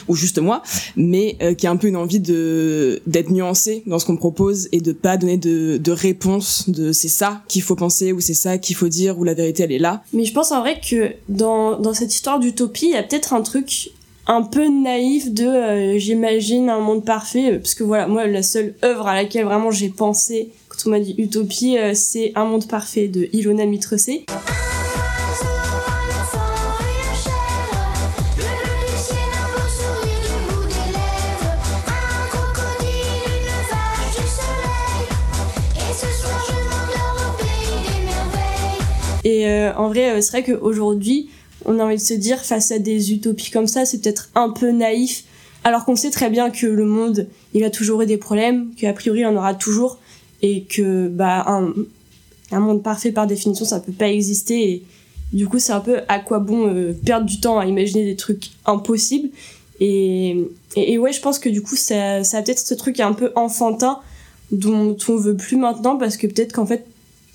ou 0.08 0.14
juste 0.14 0.38
moi 0.38 0.62
mais 0.96 1.36
euh, 1.42 1.54
qu'il 1.54 1.64
y 1.64 1.66
a 1.66 1.70
un 1.70 1.76
peu 1.76 1.88
une 1.88 1.96
envie 1.96 2.20
de 2.20 3.02
d'être 3.06 3.30
nuancé 3.30 3.82
dans 3.86 3.98
ce 3.98 4.06
qu'on 4.06 4.16
propose 4.16 4.68
et 4.72 4.80
de 4.80 4.92
pas 4.92 5.16
donner 5.16 5.36
de, 5.36 5.78
de 5.78 5.92
réponse 5.92 6.68
de 6.68 6.92
c'est 6.92 7.08
ça 7.08 7.42
qu'il 7.48 7.62
faut 7.62 7.76
penser 7.76 8.12
ou 8.12 8.20
c'est 8.20 8.34
ça 8.34 8.58
qu'il 8.58 8.76
faut 8.76 8.88
dire 8.88 9.18
ou 9.18 9.24
la 9.24 9.34
vérité 9.34 9.64
elle 9.64 9.72
est 9.72 9.78
là. 9.78 10.02
Mais 10.12 10.24
je 10.24 10.32
pense 10.32 10.52
en 10.52 10.60
vrai 10.60 10.80
que 10.80 11.12
dans 11.28 11.78
dans 11.78 11.94
cette 11.94 12.14
histoire 12.14 12.38
d'utopie 12.38 12.86
il 12.86 12.92
y 12.92 12.96
a 12.96 13.02
peut-être 13.02 13.32
un 13.32 13.42
truc 13.42 13.90
un 14.30 14.42
peu 14.42 14.68
naïf 14.68 15.32
de 15.32 15.44
euh, 15.44 15.98
j'imagine 15.98 16.70
un 16.70 16.78
monde 16.78 17.04
parfait 17.04 17.54
euh, 17.54 17.58
parce 17.58 17.74
que 17.74 17.82
voilà 17.82 18.06
moi 18.06 18.28
la 18.28 18.44
seule 18.44 18.74
œuvre 18.84 19.08
à 19.08 19.16
laquelle 19.16 19.44
vraiment 19.44 19.72
j'ai 19.72 19.88
pensé 19.88 20.50
quand 20.68 20.86
on 20.86 20.90
m'a 20.90 21.00
dit 21.00 21.16
utopie 21.18 21.76
euh, 21.76 21.94
c'est 21.94 22.30
un 22.36 22.44
monde 22.44 22.68
parfait 22.68 23.08
de 23.08 23.28
Ilona 23.32 23.66
Mitressé 23.66 24.24
Et 39.22 39.46
en 39.76 39.88
vrai, 39.88 40.22
c'est 40.22 40.30
vrai 40.30 40.42
qu'aujourd'hui, 40.42 41.28
on 41.64 41.78
a 41.78 41.84
envie 41.84 41.96
de 41.96 42.00
se 42.00 42.14
dire 42.14 42.38
face 42.44 42.70
à 42.72 42.78
des 42.78 43.12
utopies 43.12 43.50
comme 43.50 43.66
ça, 43.66 43.84
c'est 43.84 44.00
peut-être 44.00 44.30
un 44.34 44.50
peu 44.50 44.70
naïf, 44.70 45.24
alors 45.64 45.84
qu'on 45.84 45.96
sait 45.96 46.10
très 46.10 46.30
bien 46.30 46.50
que 46.50 46.66
le 46.66 46.84
monde, 46.84 47.26
il 47.54 47.64
a 47.64 47.70
toujours 47.70 48.02
eu 48.02 48.06
des 48.06 48.16
problèmes, 48.16 48.70
qu'a 48.76 48.92
priori 48.92 49.20
il 49.20 49.26
en 49.26 49.36
aura 49.36 49.54
toujours, 49.54 49.98
et 50.42 50.64
que 50.64 51.08
bah 51.08 51.44
un, 51.46 52.60
monde 52.60 52.82
parfait 52.82 53.12
par 53.12 53.26
définition, 53.26 53.64
ça 53.64 53.80
peut 53.80 53.92
pas 53.92 54.08
exister. 54.08 54.70
Et 54.70 54.82
du 55.32 55.46
coup, 55.46 55.58
c'est 55.58 55.72
un 55.72 55.80
peu 55.80 56.00
à 56.08 56.18
quoi 56.18 56.38
bon 56.38 56.66
euh, 56.66 56.92
perdre 57.04 57.26
du 57.26 57.40
temps 57.40 57.58
à 57.58 57.66
imaginer 57.66 58.04
des 58.04 58.16
trucs 58.16 58.50
impossibles. 58.64 59.28
Et, 59.80 60.36
et, 60.76 60.98
ouais, 60.98 61.12
je 61.12 61.20
pense 61.20 61.38
que 61.38 61.48
du 61.48 61.62
coup, 61.62 61.76
ça, 61.76 62.24
ça 62.24 62.38
a 62.38 62.42
peut-être 62.42 62.58
ce 62.58 62.74
truc 62.74 63.00
un 63.00 63.12
peu 63.12 63.32
enfantin 63.34 63.98
dont 64.50 64.96
on 65.08 65.16
veut 65.16 65.36
plus 65.36 65.56
maintenant, 65.56 65.96
parce 65.96 66.16
que 66.16 66.26
peut-être 66.26 66.52
qu'en 66.52 66.66
fait, 66.66 66.86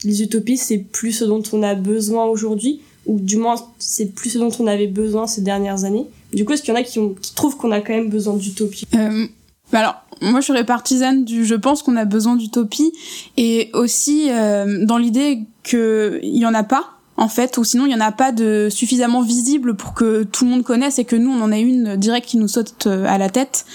les 0.04 0.22
utopies, 0.22 0.58
c'est 0.58 0.78
plus 0.78 1.12
ce 1.12 1.26
dont 1.26 1.42
on 1.54 1.64
a 1.64 1.76
besoin 1.76 2.26
aujourd'hui 2.26 2.82
ou 3.06 3.20
du 3.20 3.38
moins 3.38 3.56
c'est 3.80 4.14
plus 4.14 4.32
ce 4.32 4.38
dont 4.38 4.52
on 4.60 4.68
avait 4.68 4.88
besoin 4.88 5.28
ces 5.28 5.42
dernières 5.42 5.84
années. 5.84 6.06
Du 6.34 6.46
coup, 6.46 6.54
est-ce 6.54 6.62
qu'il 6.62 6.74
y 6.74 6.78
en 6.78 6.80
a 6.80 6.84
qui, 6.84 7.00
ont, 7.00 7.16
qui 7.20 7.34
trouvent 7.34 7.58
qu'on 7.58 7.72
a 7.72 7.82
quand 7.82 7.94
même 7.94 8.10
besoin 8.10 8.36
d'utopie? 8.36 8.88
Euh, 8.96 9.28
bah 9.72 9.80
Alors, 9.80 9.96
moi 10.22 10.42
je 10.42 10.48
serais 10.48 10.66
partisane 10.66 11.26
du 11.26 11.46
je 11.46 11.56
pense 11.56 11.84
qu'on 11.84 11.96
a 11.96 12.06
besoin 12.06 12.36
d'utopie 12.36 12.92
et 13.38 13.70
aussi 13.74 14.30
euh, 14.30 14.86
dans 14.86 14.98
l'idée 14.98 15.42
qu'il 15.64 16.20
y 16.24 16.46
en 16.46 16.54
a 16.54 16.64
pas 16.64 16.96
en 17.18 17.30
fait, 17.30 17.58
ou 17.58 17.64
sinon 17.64 17.86
il 17.86 17.92
y 17.92 17.96
en 17.96 18.02
a 18.02 18.12
pas 18.12 18.32
de 18.32 18.68
suffisamment 18.70 19.22
visible 19.22 19.76
pour 19.76 19.94
que 19.94 20.24
tout 20.24 20.44
le 20.44 20.52
monde 20.52 20.64
connaisse 20.64 21.00
et 21.00 21.06
que 21.06 21.16
nous 21.16 21.32
on 21.32 21.42
en 21.42 21.52
ait 21.52 21.62
une 21.62 21.96
directe 21.96 22.28
qui 22.28 22.38
nous 22.38 22.48
saute 22.48 22.88
euh, 22.88 23.06
à 23.08 23.18
la 23.18 23.30
tête. 23.30 23.66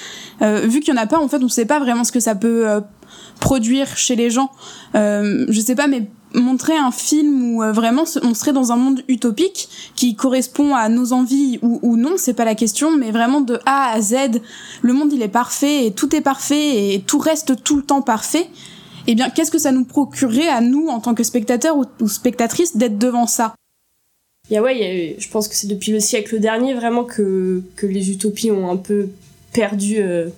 Euh, 0.43 0.67
vu 0.67 0.81
qu'il 0.81 0.95
y 0.95 0.99
en 0.99 1.01
a 1.01 1.07
pas, 1.07 1.19
en 1.19 1.29
fait, 1.29 1.43
on 1.43 1.49
sait 1.49 1.65
pas 1.65 1.79
vraiment 1.79 2.05
ce 2.05 2.13
que 2.13 2.21
ça 2.21 2.35
peut 2.35 2.69
euh, 2.69 2.81
produire 3.41 3.97
chez 3.97 4.17
les 4.17 4.31
gens. 4.31 4.51
Euh, 4.95 5.47
je 5.49 5.61
sais 5.61 5.75
pas, 5.75 5.87
mais 5.87 6.09
montrer 6.35 6.77
un 6.77 6.91
film 6.91 7.55
où 7.55 7.63
euh, 7.63 7.73
vraiment 7.73 8.05
on 8.23 8.35
serait 8.35 8.53
dans 8.53 8.73
un 8.73 8.77
monde 8.77 9.03
utopique 9.09 9.69
qui 9.97 10.15
correspond 10.15 10.75
à 10.75 10.89
nos 10.89 11.13
envies 11.13 11.59
ou, 11.63 11.79
ou 11.83 11.97
non, 11.97 12.15
c'est 12.17 12.35
pas 12.35 12.45
la 12.45 12.55
question, 12.55 12.97
mais 12.97 13.11
vraiment 13.11 13.41
de 13.41 13.59
A 13.67 13.93
à 13.93 14.01
Z, 14.01 14.41
le 14.83 14.93
monde 14.93 15.13
il 15.13 15.23
est 15.23 15.29
parfait 15.29 15.87
et 15.87 15.93
tout 15.93 16.15
est 16.15 16.21
parfait 16.21 16.95
et 16.95 17.01
tout 17.01 17.19
reste 17.19 17.63
tout 17.63 17.77
le 17.77 17.83
temps 17.83 18.03
parfait. 18.03 18.49
Eh 19.07 19.15
bien, 19.15 19.31
qu'est-ce 19.31 19.51
que 19.51 19.59
ça 19.59 19.73
nous 19.73 19.85
procurerait 19.85 20.49
à 20.49 20.61
nous 20.61 20.89
en 20.89 21.01
tant 21.01 21.15
que 21.15 21.25
spectateurs 21.25 21.77
ou, 21.77 22.09
spectatrices 22.09 22.77
d'être 22.77 22.99
devant 22.99 23.27
ça? 23.27 23.55
Y 24.51 24.57
a, 24.57 24.63
ouais, 24.63 25.17
je 25.19 25.29
pense 25.29 25.49
que 25.49 25.55
c'est 25.55 25.69
depuis 25.69 25.93
le 25.93 26.01
siècle 26.01 26.39
dernier 26.39 26.75
vraiment 26.75 27.05
que, 27.05 27.63
que 27.77 27.87
les 27.87 28.11
utopies 28.11 28.51
ont 28.51 28.71
un 28.71 28.77
peu 28.77 29.09
perdu 29.53 29.97
euh, 29.99 30.29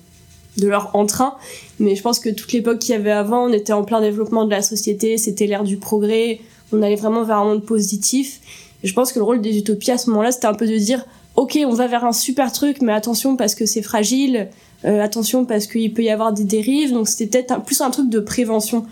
de 0.57 0.69
leur 0.69 0.95
entrain. 0.95 1.35
Mais 1.81 1.97
je 1.97 2.03
pense 2.03 2.19
que 2.19 2.29
toute 2.29 2.53
l'époque 2.53 2.79
qu'il 2.79 2.95
y 2.95 2.99
avait 2.99 3.11
avant, 3.11 3.49
on 3.49 3.53
était 3.53 3.73
en 3.73 3.85
plein 3.85 4.01
développement 4.01 4.45
de 4.45 4.51
la 4.51 4.63
société, 4.63 5.19
c'était 5.19 5.47
l'ère 5.47 5.65
du 5.65 5.77
progrès, 5.77 6.41
on 6.73 6.83
allait 6.83 6.97
vraiment 6.97 7.25
vers 7.25 7.39
un 7.39 7.45
monde 7.45 7.65
positif. 7.65 8.41
Je 8.85 8.93
pense 8.93 9.13
que 9.13 9.19
le 9.19 9.25
rôle 9.25 9.41
des 9.41 9.57
utopies 9.57 9.93
à 9.93 9.99
ce 9.99 10.11
moment-là, 10.11 10.33
c'était 10.33 10.47
un 10.47 10.55
peu 10.55 10.67
de 10.67 10.77
dire, 10.77 11.05
ok, 11.37 11.59
on 11.67 11.73
va 11.73 11.87
vers 11.87 12.05
un 12.05 12.13
super 12.13 12.53
truc, 12.53 12.83
mais 12.83 12.93
attention 12.93 13.37
parce 13.37 13.55
que 13.55 13.67
c'est 13.67 13.83
fragile, 13.83 14.49
euh, 14.85 15.01
attention 15.01 15.45
parce 15.45 15.67
qu'il 15.67 15.93
peut 15.95 16.03
y 16.03 16.11
avoir 16.11 16.33
des 16.33 16.45
dérives. 16.45 16.93
Donc 16.93 17.09
c'était 17.09 17.43
peut-être 17.43 17.63
plus 17.63 17.81
un 17.81 17.91
truc 17.91 18.09
de 18.09 18.21
prévention. 18.21 18.85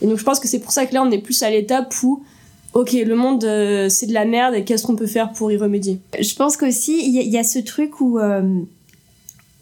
Et 0.00 0.06
donc 0.06 0.18
je 0.18 0.24
pense 0.24 0.40
que 0.40 0.48
c'est 0.48 0.60
pour 0.60 0.72
ça 0.72 0.86
que 0.86 0.94
là, 0.94 1.02
on 1.02 1.10
est 1.10 1.18
plus 1.18 1.42
à 1.42 1.50
l'étape 1.50 1.94
où 2.02 2.22
ok, 2.72 2.92
le 2.92 3.14
monde 3.14 3.44
euh, 3.44 3.88
c'est 3.88 4.06
de 4.06 4.12
la 4.12 4.24
merde 4.24 4.54
et 4.54 4.64
qu'est-ce 4.64 4.84
qu'on 4.84 4.96
peut 4.96 5.06
faire 5.06 5.32
pour 5.32 5.50
y 5.52 5.56
remédier? 5.56 6.00
Je 6.18 6.34
pense 6.34 6.56
qu'aussi 6.56 6.98
il 7.04 7.22
y, 7.22 7.28
y, 7.28 7.38
a 7.38 7.44
ce 7.44 7.60
truc 7.60 8.00
où 8.00 8.18
euh, 8.18 8.42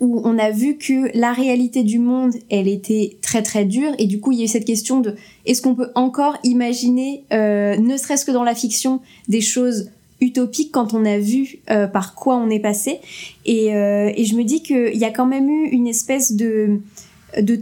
où 0.03 0.21
on 0.25 0.37
a 0.37 0.51
vu 0.51 0.77
que 0.77 1.17
la 1.17 1.33
réalité 1.33 1.85
du 1.85 2.01
monde, 2.01 2.33
elle 2.51 2.67
était 2.67 3.17
très 3.23 3.41
très 3.41 3.65
dure, 3.65 3.93
et 3.99 4.07
du 4.07 4.19
coup 4.21 4.33
il 4.33 4.39
y 4.39 4.43
a 4.43 4.45
eu 4.45 4.49
cette 4.49 4.65
question 4.65 5.01
de 5.01 5.15
est-ce 5.47 5.63
qu'on 5.63 5.77
peut 5.77 5.93
encore 5.95 6.37
imaginer, 6.43 7.23
euh, 7.33 7.77
ne 7.77 7.97
serait-ce 7.97 8.25
que 8.25 8.33
dans 8.33 8.43
la 8.43 8.57
fiction, 8.57 9.01
des 9.29 9.41
choses 9.41 9.91
utopiques 10.21 10.73
quand 10.73 10.93
on 10.93 11.05
a 11.05 11.19
vu 11.19 11.61
euh, 11.71 11.87
par 11.87 12.17
quoi 12.17 12.37
on 12.37 12.51
est 12.51 12.59
passé, 12.59 12.99
et, 13.47 13.75
euh, 13.77 14.13
je 14.17 14.35
me 14.35 14.43
dis 14.43 14.65
qu'il 14.65 14.97
y 14.97 15.05
a 15.05 15.11
quand 15.11 15.27
même 15.27 15.49
eu 15.49 15.69
une 15.69 15.87
espèce 15.87 16.33
de 16.33 16.81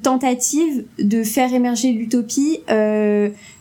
tentative 0.02 0.84
de 0.98 1.22
faire 1.22 1.52
émerger 1.52 1.92
l'utopie 1.92 2.60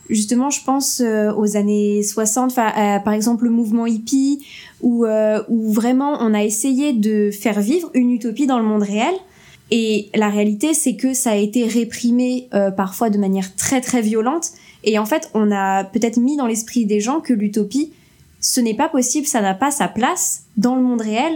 justement, 0.10 0.50
je 0.50 0.64
pense 0.64 1.02
aux 1.02 1.58
années 1.58 2.04
60, 2.04 2.52
euh, 2.58 3.00
par 3.00 3.14
exemple 3.14 3.46
le 3.46 3.52
mouvement 3.52 3.86
hippie, 3.86 4.46
où, 4.82 5.06
euh, 5.06 5.44
où 5.50 5.72
vraiment 5.72 6.18
on 6.20 6.34
a 6.34 6.44
essayé 6.44 6.94
de 6.94 7.32
faire 7.32 7.60
vivre 7.60 7.90
une 7.94 8.12
utopie 8.12 8.48
dans 8.48 8.60
le 8.60 8.66
monde 8.66 8.84
réel. 8.84 9.14
Et 9.72 10.10
la 10.16 10.30
réalité, 10.30 10.74
c'est 10.74 10.96
que 10.96 11.14
ça 11.14 11.32
a 11.32 11.36
été 11.36 11.66
réprimé 11.66 12.48
euh, 12.54 12.72
parfois 12.72 13.10
de 13.10 13.18
manière 13.18 13.56
très 13.56 13.82
très 13.82 14.02
violente. 14.02 14.50
Et 14.84 14.98
en 14.98 15.06
fait, 15.06 15.30
on 15.34 15.52
a 15.52 15.84
peut-être 15.84 16.18
mis 16.18 16.38
dans 16.38 16.48
l'esprit 16.48 16.86
des 16.86 17.00
gens 17.00 17.20
que 17.20 17.34
l'utopie, 17.34 17.92
ce 18.40 18.62
n'est 18.62 18.74
pas 18.74 18.90
possible, 18.90 19.28
ça 19.28 19.42
n'a 19.42 19.54
pas 19.54 19.70
sa 19.70 19.88
place 19.88 20.44
dans 20.58 20.76
le 20.76 20.82
monde 20.82 21.02
réel. 21.02 21.34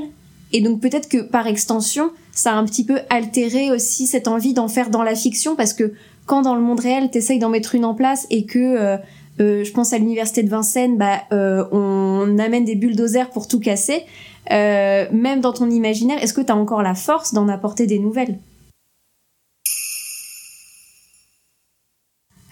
Et 0.52 0.62
donc 0.62 0.80
peut-être 0.80 1.10
que 1.10 1.18
par 1.18 1.48
extension, 1.48 2.12
ça 2.32 2.54
a 2.54 2.56
un 2.56 2.66
petit 2.66 2.86
peu 2.86 3.00
altéré 3.10 3.72
aussi 3.72 4.08
cette 4.08 4.28
envie 4.28 4.54
d'en 4.54 4.68
faire 4.68 4.90
dans 4.90 5.04
la 5.04 5.16
fiction, 5.16 5.56
parce 5.56 5.74
que 5.74 5.94
quand 6.26 6.44
dans 6.44 6.56
le 6.56 6.62
monde 6.62 6.80
réel, 6.80 7.10
t'essayes 7.12 7.40
d'en 7.40 7.50
mettre 7.50 7.76
une 7.76 7.86
en 7.86 7.94
place 7.94 8.26
et 8.30 8.46
que 8.46 8.60
euh, 8.60 8.98
je 9.40 9.72
pense 9.72 9.94
à 9.94 9.98
l'université 9.98 10.44
de 10.44 10.50
Vincennes, 10.50 10.98
bah, 10.98 11.22
euh, 11.32 11.66
on 11.72 12.38
amène 12.40 12.66
des 12.66 12.76
bulldozers 12.76 13.30
pour 13.30 13.48
tout 13.48 13.60
casser. 13.60 14.04
Euh, 14.52 15.06
même 15.12 15.42
dans 15.42 15.54
ton 15.54 15.70
imaginaire, 15.70 16.22
est-ce 16.22 16.34
que 16.34 16.42
tu 16.42 16.52
as 16.52 16.56
encore 16.56 16.82
la 16.82 16.96
force 16.96 17.34
d'en 17.34 17.48
apporter 17.48 17.88
des 17.88 18.00
nouvelles? 18.00 18.38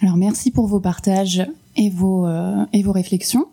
Alors 0.00 0.16
merci 0.16 0.50
pour 0.50 0.66
vos 0.66 0.80
partages 0.80 1.46
et 1.76 1.88
vos, 1.88 2.26
euh, 2.26 2.64
réflexions. 2.72 3.46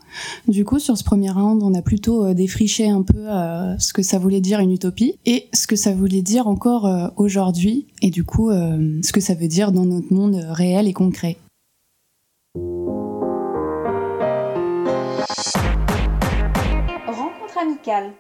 Du 0.48 0.65
coup, 0.65 0.79
sur 0.79 0.98
ce 0.98 1.03
premier 1.03 1.29
round, 1.29 1.62
on 1.62 1.74
a 1.75 1.81
plutôt 1.81 2.25
euh, 2.25 2.33
défriché 2.33 2.89
un 2.89 3.03
peu 3.03 3.29
euh, 3.29 3.77
ce 3.77 3.93
que 3.93 4.01
ça 4.01 4.17
voulait 4.17 4.41
dire 4.41 4.59
une 4.59 4.71
utopie 4.71 5.19
et 5.25 5.48
ce 5.53 5.67
que 5.67 5.75
ça 5.75 5.93
voulait 5.93 6.24
dire 6.24 6.48
encore 6.48 6.88
euh, 6.88 7.07
aujourd'hui 7.17 7.86
et 8.01 8.09
du 8.09 8.24
coup 8.24 8.50
euh, 8.50 9.00
ce 9.03 9.13
que 9.13 9.21
ça 9.21 9.36
veut 9.36 9.48
dire 9.48 9.71
dans 9.71 9.86
notre 9.86 10.12
monde 10.12 10.43
réel 10.50 10.88
et 10.88 10.93
concret. 10.93 11.38
Amicale. 17.79 18.13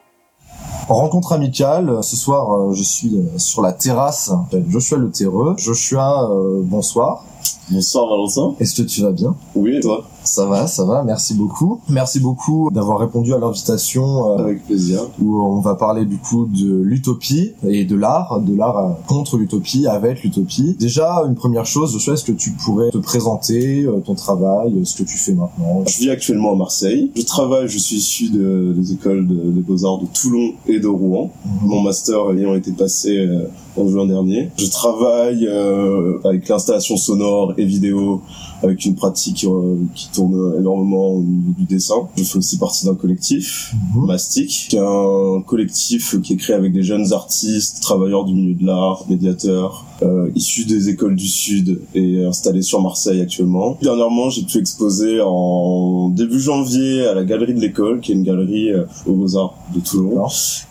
Rencontre 0.87 1.33
amicale. 1.33 1.99
Ce 2.01 2.15
soir, 2.15 2.51
euh, 2.51 2.73
je 2.73 2.83
suis 2.83 3.15
euh, 3.15 3.37
sur 3.37 3.61
la 3.61 3.73
terrasse. 3.73 4.31
Joshua 4.67 4.97
Le 4.97 5.11
Terreux. 5.11 5.55
Joshua, 5.57 6.29
euh, 6.31 6.61
bonsoir. 6.63 7.23
Bonsoir 7.69 8.07
Valentin. 8.07 8.55
Est-ce 8.59 8.81
que 8.81 8.87
tu 8.87 9.01
vas 9.01 9.11
bien? 9.11 9.35
Oui, 9.55 9.75
et 9.77 9.79
toi? 9.79 10.03
Ça 10.29 10.45
va, 10.45 10.67
ça 10.67 10.85
va. 10.85 11.03
Merci 11.03 11.33
beaucoup. 11.33 11.81
Merci 11.89 12.19
beaucoup 12.19 12.69
d'avoir 12.71 12.99
répondu 12.99 13.33
à 13.33 13.39
l'invitation. 13.39 14.29
euh, 14.37 14.43
Avec 14.43 14.63
plaisir. 14.63 15.01
où 15.19 15.41
on 15.41 15.59
va 15.59 15.73
parler 15.73 16.05
du 16.05 16.17
coup 16.19 16.45
de 16.45 16.81
l'utopie 16.83 17.53
et 17.67 17.83
de 17.83 17.95
l'art, 17.95 18.39
de 18.39 18.55
l'art 18.55 18.77
euh, 18.77 18.89
contre 19.07 19.37
l'utopie, 19.37 19.87
avec 19.87 20.21
l'utopie. 20.23 20.75
Déjà, 20.79 21.23
une 21.27 21.33
première 21.33 21.65
chose, 21.65 21.93
Joshua, 21.93 22.13
est-ce 22.13 22.23
que 22.23 22.31
tu 22.31 22.51
pourrais 22.51 22.91
te 22.91 22.99
présenter 22.99 23.85
euh, 23.85 24.01
ton 24.05 24.13
travail, 24.13 24.75
euh, 24.75 24.85
ce 24.85 24.95
que 25.01 25.03
tu 25.03 25.17
fais 25.17 25.33
maintenant? 25.33 25.83
Je 25.87 25.97
vis 25.97 26.11
actuellement 26.11 26.53
à 26.53 26.55
Marseille. 26.55 27.11
Je 27.15 27.23
travaille, 27.23 27.67
je 27.67 27.79
suis 27.79 27.95
issu 27.97 28.29
de- 28.29 28.73
des 28.77 28.93
écoles 28.93 29.27
de, 29.27 29.33
des 29.33 29.61
beaux-arts 29.61 29.97
de 29.97 30.05
Toulon 30.13 30.51
et 30.67 30.79
de 30.79 30.87
Rouen. 30.87 31.31
Mon 31.63 31.81
master 31.81 32.19
ayant 32.37 32.53
été 32.53 32.71
passé 32.71 33.17
euh, 33.17 33.47
en 33.77 33.87
juin 33.87 34.05
dernier. 34.05 34.49
Je 34.57 34.67
travaille 34.69 35.47
euh, 35.47 36.19
avec 36.23 36.47
l'installation 36.47 36.97
sonore 36.97 37.53
et 37.57 37.65
vidéo, 37.65 38.21
avec 38.63 38.85
une 38.85 38.95
pratique 38.95 39.45
euh, 39.45 39.77
qui 39.95 40.09
tourne 40.09 40.55
énormément 40.59 41.13
au 41.13 41.21
niveau 41.21 41.53
du 41.57 41.65
dessin. 41.65 41.95
Je 42.17 42.23
fais 42.23 42.37
aussi 42.37 42.57
partie 42.57 42.85
d'un 42.85 42.95
collectif, 42.95 43.73
Mhm. 43.95 44.05
Mastic, 44.05 44.67
qui 44.69 44.75
est 44.75 44.79
un 44.79 45.41
collectif 45.45 46.19
qui 46.21 46.33
est 46.33 46.37
créé 46.37 46.55
avec 46.55 46.73
des 46.73 46.83
jeunes 46.83 47.13
artistes, 47.13 47.81
travailleurs 47.81 48.25
du 48.25 48.33
milieu 48.33 48.53
de 48.55 48.65
l'art, 48.65 49.05
médiateurs, 49.09 49.85
euh, 50.01 50.29
issus 50.35 50.65
des 50.65 50.89
écoles 50.89 51.15
du 51.15 51.27
Sud 51.27 51.79
et 51.93 52.25
installés 52.25 52.61
sur 52.61 52.81
Marseille 52.81 53.21
actuellement. 53.21 53.77
Dernièrement, 53.81 54.29
j'ai 54.29 54.43
pu 54.43 54.57
exposer 54.57 55.19
en 55.21 56.09
début 56.09 56.39
janvier 56.39 57.05
à 57.05 57.13
la 57.13 57.23
galerie 57.23 57.53
de 57.53 57.59
l'école, 57.59 57.99
qui 57.99 58.11
est 58.11 58.15
une 58.15 58.23
galerie 58.23 58.71
euh, 58.71 58.85
aux 59.05 59.13
Beaux-Arts 59.13 59.55
de 59.73 59.79
Toulon. 59.79 60.27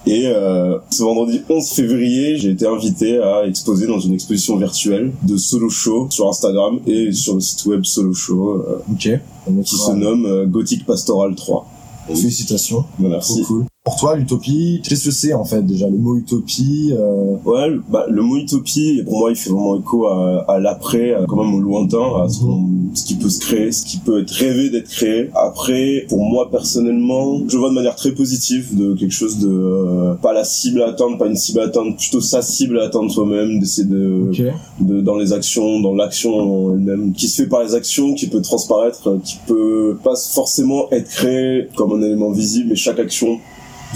Et 0.06 0.26
euh, 0.26 0.78
ce 0.90 1.02
vendredi 1.02 1.42
11 1.48 1.68
février, 1.70 2.36
j'ai 2.38 2.50
été 2.50 2.66
invité 2.66 3.18
à 3.18 3.46
exposer 3.46 3.86
dans 3.86 4.00
une 4.00 4.14
exposition 4.14 4.56
virtuelle 4.56 5.12
de 5.22 5.36
solo 5.36 5.68
show 5.68 6.08
sur 6.10 6.28
Instagram 6.28 6.80
et 6.86 7.12
sur 7.12 7.34
le 7.34 7.40
site 7.40 7.64
web 7.66 7.84
solo 7.84 8.14
show 8.14 8.54
euh, 8.54 8.82
Ok. 8.92 9.08
On 9.46 9.62
qui 9.62 9.76
se 9.76 9.92
nomme 9.92 10.26
euh, 10.26 10.46
Gothic 10.46 10.84
Pastoral 10.84 11.34
3. 11.34 11.66
Félicitations. 12.08 12.84
Merci. 12.98 13.42
Trop 13.42 13.54
cool. 13.54 13.66
Pour 13.88 13.96
toi, 13.96 14.16
l'utopie, 14.16 14.82
qu'est-ce 14.86 15.06
que 15.06 15.10
c'est 15.10 15.32
en 15.32 15.44
fait 15.46 15.62
déjà 15.64 15.88
le 15.88 15.96
mot 15.96 16.14
utopie 16.18 16.92
euh, 16.92 17.36
Ouais, 17.46 17.70
bah, 17.88 18.04
le 18.10 18.20
mot 18.20 18.36
utopie, 18.36 19.02
pour 19.02 19.18
moi, 19.20 19.30
il 19.30 19.36
fait 19.36 19.48
vraiment 19.48 19.80
écho 19.80 20.06
à, 20.06 20.44
à 20.46 20.58
l'après, 20.58 21.14
à- 21.14 21.24
quand 21.26 21.42
même 21.42 21.54
au 21.54 21.60
lointain, 21.60 22.02
à 22.22 22.28
ce, 22.28 22.40
qu'on- 22.40 22.68
ce 22.92 23.04
qui 23.06 23.14
peut 23.14 23.30
se 23.30 23.40
créer, 23.40 23.72
ce 23.72 23.86
qui 23.86 23.96
peut 23.96 24.20
être 24.20 24.30
rêvé 24.30 24.68
d'être 24.68 24.90
créé. 24.90 25.30
Après, 25.34 26.04
pour 26.06 26.18
moi 26.22 26.50
personnellement, 26.50 27.40
je 27.48 27.56
vois 27.56 27.70
de 27.70 27.74
manière 27.74 27.96
très 27.96 28.12
positive 28.12 28.76
de 28.76 28.92
quelque 28.92 29.14
chose 29.14 29.38
de 29.38 29.48
euh, 29.48 30.14
pas 30.16 30.34
la 30.34 30.44
cible 30.44 30.82
à 30.82 30.88
atteindre, 30.88 31.16
pas 31.16 31.26
une 31.26 31.36
cible 31.36 31.60
à 31.60 31.64
atteindre, 31.64 31.96
plutôt 31.96 32.20
sa 32.20 32.42
cible 32.42 32.78
à 32.80 32.84
atteindre 32.84 33.10
soi-même, 33.10 33.58
d'essayer 33.58 33.88
de, 33.88 34.30
de 34.82 35.00
dans 35.00 35.16
les 35.16 35.32
actions, 35.32 35.80
dans 35.80 35.94
l'action 35.94 36.74
elle-même, 36.74 37.14
qui 37.14 37.26
se 37.26 37.40
fait 37.42 37.48
par 37.48 37.62
les 37.62 37.74
actions, 37.74 38.12
qui 38.12 38.26
peut 38.26 38.42
transparaître, 38.42 39.08
euh, 39.08 39.18
qui 39.24 39.38
peut 39.46 39.96
pas 40.04 40.14
forcément 40.14 40.90
être 40.90 41.08
créé 41.08 41.68
comme 41.74 41.92
un 41.94 42.02
élément 42.02 42.32
visible, 42.32 42.66
mais 42.68 42.76
chaque 42.76 42.98
action 42.98 43.38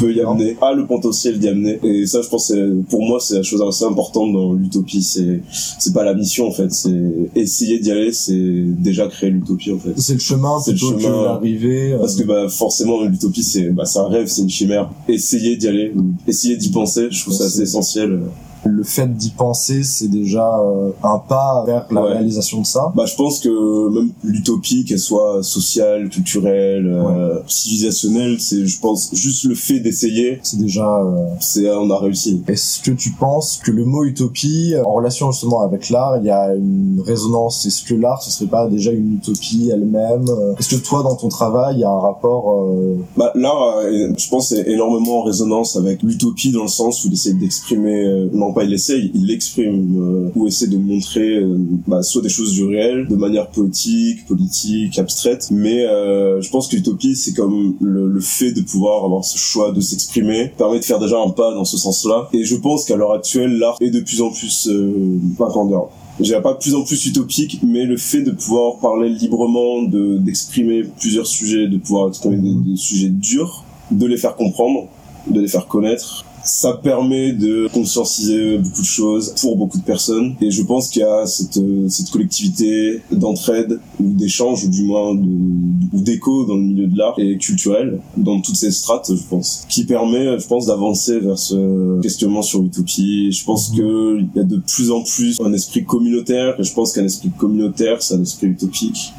peut 0.00 0.12
y 0.12 0.20
amener, 0.20 0.56
a 0.60 0.72
le 0.72 0.86
potentiel 0.86 1.38
d'y 1.38 1.48
amener. 1.48 1.78
Et 1.82 2.06
ça, 2.06 2.22
je 2.22 2.28
pense, 2.28 2.52
pour 2.88 3.02
moi, 3.04 3.18
c'est 3.20 3.36
la 3.36 3.42
chose 3.42 3.62
assez 3.66 3.84
importante 3.84 4.32
dans 4.32 4.52
l'utopie. 4.54 5.02
C'est, 5.02 5.40
c'est 5.78 5.92
pas 5.92 6.04
la 6.04 6.14
mission, 6.14 6.46
en 6.48 6.52
fait. 6.52 6.72
C'est 6.72 6.90
essayer 7.34 7.78
d'y 7.78 7.90
aller, 7.90 8.12
c'est 8.12 8.34
déjà 8.34 9.06
créer 9.08 9.30
l'utopie, 9.30 9.72
en 9.72 9.78
fait. 9.78 9.92
C'est 9.96 10.14
le 10.14 10.18
chemin 10.20 10.58
C'est 10.60 10.72
le 10.72 10.76
plutôt 10.78 10.94
que 10.96 11.02
chemin. 11.02 11.22
l'arrivée. 11.24 11.92
euh, 11.92 11.98
Parce 11.98 12.16
que 12.16 12.24
bah 12.24 12.48
forcément 12.48 13.02
l'utopie 13.04 13.42
c'est 13.42 13.70
bah 13.70 13.84
c'est 13.84 13.98
un 13.98 14.08
rêve, 14.08 14.26
c'est 14.26 14.42
une 14.42 14.50
chimère. 14.50 14.90
Essayer 15.08 15.56
d'y 15.56 15.68
aller, 15.68 15.92
essayer 16.26 16.56
d'y 16.56 16.70
penser, 16.70 17.08
je 17.10 17.20
trouve 17.22 17.34
ça 17.34 17.44
assez 17.44 17.62
essentiel. 17.62 18.20
Le 18.64 18.82
fait 18.84 19.12
d'y 19.16 19.30
penser, 19.30 19.82
c'est 19.82 20.08
déjà 20.08 20.58
euh, 20.60 20.90
un 21.02 21.18
pas 21.18 21.64
vers 21.66 21.86
la 21.90 22.02
Ouais. 22.02 22.12
réalisation 22.12 22.60
de 22.60 22.66
ça. 22.66 22.92
Bah 22.94 23.04
je 23.06 23.14
pense 23.16 23.40
que 23.40 23.88
même 23.94 24.10
l'utopie, 24.22 24.84
qu'elle 24.84 24.98
soit 24.98 25.42
sociale, 25.42 26.08
culturelle, 26.08 26.86
euh, 26.86 27.40
civilisationnelle, 27.46 28.36
c'est 28.40 28.64
je 28.66 28.80
pense 28.80 29.10
juste 29.14 29.44
le 29.44 29.54
fait 29.54 29.80
d'essayer, 29.80 30.38
C'est 30.42 30.58
déjà. 30.58 30.98
euh, 31.00 31.26
c'est 31.40 31.68
on 31.70 31.90
a 31.90 31.98
réussi. 31.98 32.42
Est-ce 32.48 32.80
que 32.80 32.90
tu 32.92 33.10
penses 33.10 33.58
que 33.62 33.70
le 33.70 33.84
mot 33.84 34.04
utopie, 34.04 34.74
en 34.84 34.92
relation 34.94 35.30
justement 35.32 35.62
avec 35.62 35.90
l'art, 35.90 36.18
il 36.18 36.26
y 36.26 36.30
a 36.30 36.54
une 36.54 37.02
résonance? 37.04 37.66
Est-ce 37.66 37.82
que 37.84 37.94
l'art, 37.94 38.22
ce 38.22 38.30
serait 38.30 38.50
pas 38.50 38.68
déjà 38.68 38.92
une 38.92 39.14
utopie 39.14 39.70
elle-même 39.72 40.26
Euh, 40.28 40.54
Est-ce 40.58 40.74
que 40.76 40.80
toi, 40.82 41.02
dans 41.02 41.16
ton 41.16 41.28
travail, 41.28 41.76
il 41.76 41.80
y 41.80 41.84
a 41.84 41.90
un 41.90 41.98
rapport 42.00 42.50
euh, 42.52 42.96
Bah 43.16 43.32
l'art, 43.34 43.78
euh, 43.84 44.12
je 44.16 44.28
pense, 44.28 44.52
est 44.52 44.68
énormément 44.68 45.20
en 45.20 45.22
résonance 45.22 45.76
avec 45.76 46.02
l'utopie 46.02 46.52
dans 46.52 46.62
le 46.62 46.68
sens 46.68 47.04
où 47.04 47.08
il 47.08 47.14
essaie 47.14 47.32
d'exprimer, 47.34 48.04
euh, 48.06 48.28
il 48.60 48.72
essaye, 48.72 49.10
il 49.14 49.26
l'exprime, 49.26 49.96
euh, 49.98 50.30
ou 50.34 50.46
essaie 50.46 50.66
de 50.66 50.76
montrer 50.76 51.36
euh, 51.36 51.56
bah, 51.86 52.02
soit 52.02 52.22
des 52.22 52.28
choses 52.28 52.52
du 52.52 52.64
réel, 52.64 53.06
de 53.08 53.16
manière 53.16 53.48
poétique, 53.48 54.26
politique, 54.26 54.98
abstraite, 54.98 55.48
mais 55.50 55.84
euh, 55.86 56.40
je 56.40 56.50
pense 56.50 56.68
que 56.68 56.76
l'utopie, 56.76 57.16
c'est 57.16 57.32
comme 57.32 57.76
le, 57.80 58.20
fait 58.20 58.52
de 58.52 58.60
pouvoir 58.60 59.04
avoir 59.04 59.24
ce 59.24 59.36
choix 59.36 59.72
de 59.72 59.80
s'exprimer, 59.80 60.52
permet 60.56 60.78
de 60.78 60.84
faire 60.84 61.00
déjà 61.00 61.18
un 61.18 61.30
pas 61.30 61.54
dans 61.54 61.64
ce 61.64 61.76
sens-là, 61.76 62.28
et 62.32 62.44
je 62.44 62.56
pense 62.56 62.84
qu'à 62.84 62.96
l'heure 62.96 63.12
actuelle, 63.12 63.58
l'art 63.58 63.76
est 63.80 63.90
de 63.90 64.00
plus 64.00 64.20
en 64.22 64.30
plus, 64.30 64.68
euh, 64.68 65.18
pas 65.38 65.48
je 66.18 66.24
dirais 66.24 66.42
pas 66.42 66.54
plus 66.54 66.74
en 66.74 66.82
plus 66.82 67.06
utopique, 67.06 67.60
mais 67.66 67.84
le 67.84 67.96
fait 67.96 68.22
de 68.22 68.30
pouvoir 68.30 68.76
parler 68.76 69.08
librement, 69.08 69.82
de 69.82 70.18
d'exprimer 70.18 70.84
plusieurs 71.00 71.26
sujets, 71.26 71.68
de 71.68 71.78
pouvoir 71.78 72.08
exprimer 72.08 72.36
des 72.38 72.76
sujets 72.76 73.08
durs, 73.08 73.64
de 73.90 74.06
les 74.06 74.16
faire 74.16 74.36
comprendre, 74.36 74.88
de 75.28 75.40
les 75.40 75.48
faire 75.48 75.66
connaître, 75.66 76.24
ça 76.44 76.74
permet 76.74 77.32
de 77.32 77.68
conscientiser 77.72 78.58
beaucoup 78.58 78.80
de 78.80 78.86
choses 78.86 79.34
pour 79.40 79.56
beaucoup 79.56 79.78
de 79.78 79.84
personnes. 79.84 80.34
Et 80.40 80.50
je 80.50 80.62
pense 80.62 80.88
qu'il 80.88 81.02
y 81.02 81.04
a 81.04 81.26
cette, 81.26 81.58
euh, 81.58 81.88
cette 81.88 82.10
collectivité 82.10 83.00
d'entraide 83.10 83.78
ou 84.00 84.12
d'échange, 84.12 84.64
ou 84.64 84.68
du 84.68 84.82
moins 84.82 85.14
d'écho 85.92 86.44
dans 86.46 86.56
le 86.56 86.62
milieu 86.62 86.86
de 86.86 86.98
l'art 86.98 87.14
et 87.18 87.36
culturel, 87.38 88.00
dans 88.16 88.40
toutes 88.40 88.56
ces 88.56 88.70
strates, 88.70 89.14
je 89.14 89.22
pense, 89.28 89.64
qui 89.68 89.84
permet, 89.84 90.38
je 90.38 90.46
pense, 90.46 90.66
d'avancer 90.66 91.20
vers 91.20 91.38
ce 91.38 92.00
questionnement 92.00 92.42
sur 92.42 92.62
l'utopie. 92.62 93.30
Je 93.32 93.44
pense 93.44 93.70
que 93.70 94.18
il 94.18 94.28
y 94.34 94.40
a 94.40 94.44
de 94.44 94.56
plus 94.56 94.90
en 94.90 95.02
plus 95.02 95.40
un 95.40 95.52
esprit 95.52 95.84
communautaire, 95.84 96.58
et 96.58 96.64
je 96.64 96.72
pense 96.72 96.92
qu'un 96.92 97.04
esprit 97.04 97.30
communautaire, 97.36 98.02
c'est 98.02 98.14
un 98.14 98.22
esprit 98.22 98.48
utopique. 98.48 99.12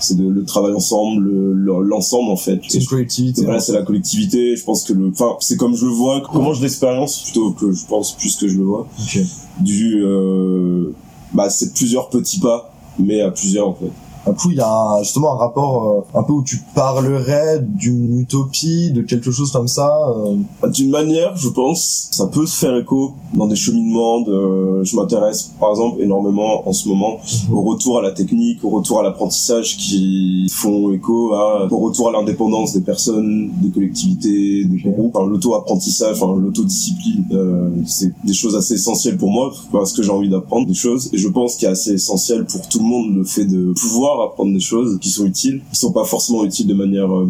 C'est 0.00 0.16
de- 0.16 0.28
le 0.28 0.44
travail 0.44 0.72
ensemble, 0.74 1.24
le- 1.24 1.52
le- 1.54 1.82
l'ensemble 1.82 2.30
en 2.30 2.36
fait. 2.36 2.60
C'est 2.68 2.78
une 2.78 2.86
collectivité. 2.86 3.42
Voilà, 3.44 3.58
c'est 3.60 3.72
la 3.72 3.82
collectivité. 3.82 4.54
Je 4.56 4.64
pense 4.64 4.84
que 4.84 4.92
le, 4.92 5.08
enfin, 5.08 5.36
c'est 5.40 5.56
comme 5.56 5.74
je 5.74 5.84
le 5.86 5.90
vois, 5.92 6.22
comment 6.32 6.52
je 6.54 6.62
l'expérience 6.62 7.20
plutôt 7.22 7.50
que 7.52 7.72
je 7.72 7.84
pense 7.86 8.12
plus 8.16 8.36
que 8.36 8.46
je 8.48 8.56
le 8.58 8.64
vois. 8.64 8.86
Ok. 9.00 9.18
Du, 9.60 10.02
euh, 10.04 10.92
bah, 11.34 11.50
c'est 11.50 11.74
plusieurs 11.74 12.08
petits 12.10 12.38
pas, 12.38 12.72
mais 12.98 13.20
à 13.20 13.30
plusieurs 13.30 13.68
en 13.68 13.74
fait. 13.74 13.90
Un 14.26 14.32
coup, 14.34 14.50
il 14.50 14.56
y 14.56 14.60
a 14.60 14.98
justement 15.02 15.34
un 15.34 15.36
rapport 15.38 16.06
euh, 16.14 16.18
un 16.18 16.22
peu 16.22 16.32
où 16.34 16.42
tu 16.42 16.58
parlerais 16.74 17.60
d'une 17.60 18.20
utopie, 18.20 18.90
de 18.92 19.02
quelque 19.02 19.30
chose 19.30 19.50
comme 19.52 19.68
ça. 19.68 19.90
euh, 20.16 20.36
Bah, 20.60 20.68
D'une 20.68 20.90
manière, 20.90 21.36
je 21.36 21.48
pense, 21.48 22.08
ça 22.10 22.26
peut 22.26 22.44
se 22.46 22.56
faire 22.56 22.76
écho 22.76 23.14
dans 23.34 23.46
des 23.46 23.56
cheminements. 23.56 24.20
De, 24.20 24.82
je 24.84 24.96
m'intéresse, 24.96 25.52
par 25.58 25.70
exemple, 25.70 26.02
énormément 26.02 26.68
en 26.68 26.72
ce 26.72 26.88
moment 26.88 27.18
au 27.52 27.62
retour 27.62 27.98
à 27.98 28.02
la 28.02 28.10
technique, 28.10 28.62
au 28.64 28.70
retour 28.70 29.00
à 29.00 29.02
l'apprentissage, 29.02 29.76
qui 29.76 30.46
font 30.52 30.92
écho 30.92 31.32
à, 31.34 31.66
au 31.70 31.78
retour 31.78 32.08
à 32.08 32.12
l'indépendance 32.12 32.72
des 32.74 32.80
personnes, 32.82 33.50
des 33.62 33.70
collectivités, 33.70 34.64
des 34.64 34.78
groupes, 34.90 35.16
enfin, 35.16 35.26
l'auto-apprentissage, 35.26 36.20
enfin, 36.20 36.34
l'autodiscipline. 36.38 37.24
Euh, 37.32 37.70
c'est 37.86 38.12
des 38.24 38.32
choses 38.34 38.56
assez 38.56 38.74
essentielles 38.74 39.16
pour 39.16 39.30
moi 39.30 39.52
parce 39.72 39.92
que 39.92 40.02
j'ai 40.02 40.10
envie 40.10 40.28
d'apprendre 40.28 40.66
des 40.66 40.74
choses. 40.74 41.08
Et 41.12 41.18
je 41.18 41.28
pense 41.28 41.56
qu'il 41.56 41.66
est 41.68 41.70
assez 41.70 41.92
essentiel 41.92 42.44
pour 42.44 42.68
tout 42.68 42.78
le 42.80 42.84
monde 42.84 43.14
le 43.14 43.24
fait 43.24 43.44
de 43.44 43.72
pouvoir 43.80 44.07
apprendre 44.12 44.52
des 44.52 44.60
choses 44.60 44.98
qui 45.00 45.10
sont 45.10 45.26
utiles, 45.26 45.62
qui 45.72 45.78
sont 45.78 45.92
pas 45.92 46.04
forcément 46.04 46.44
utiles 46.44 46.66
de 46.66 46.74
manière 46.74 47.12
euh, 47.14 47.28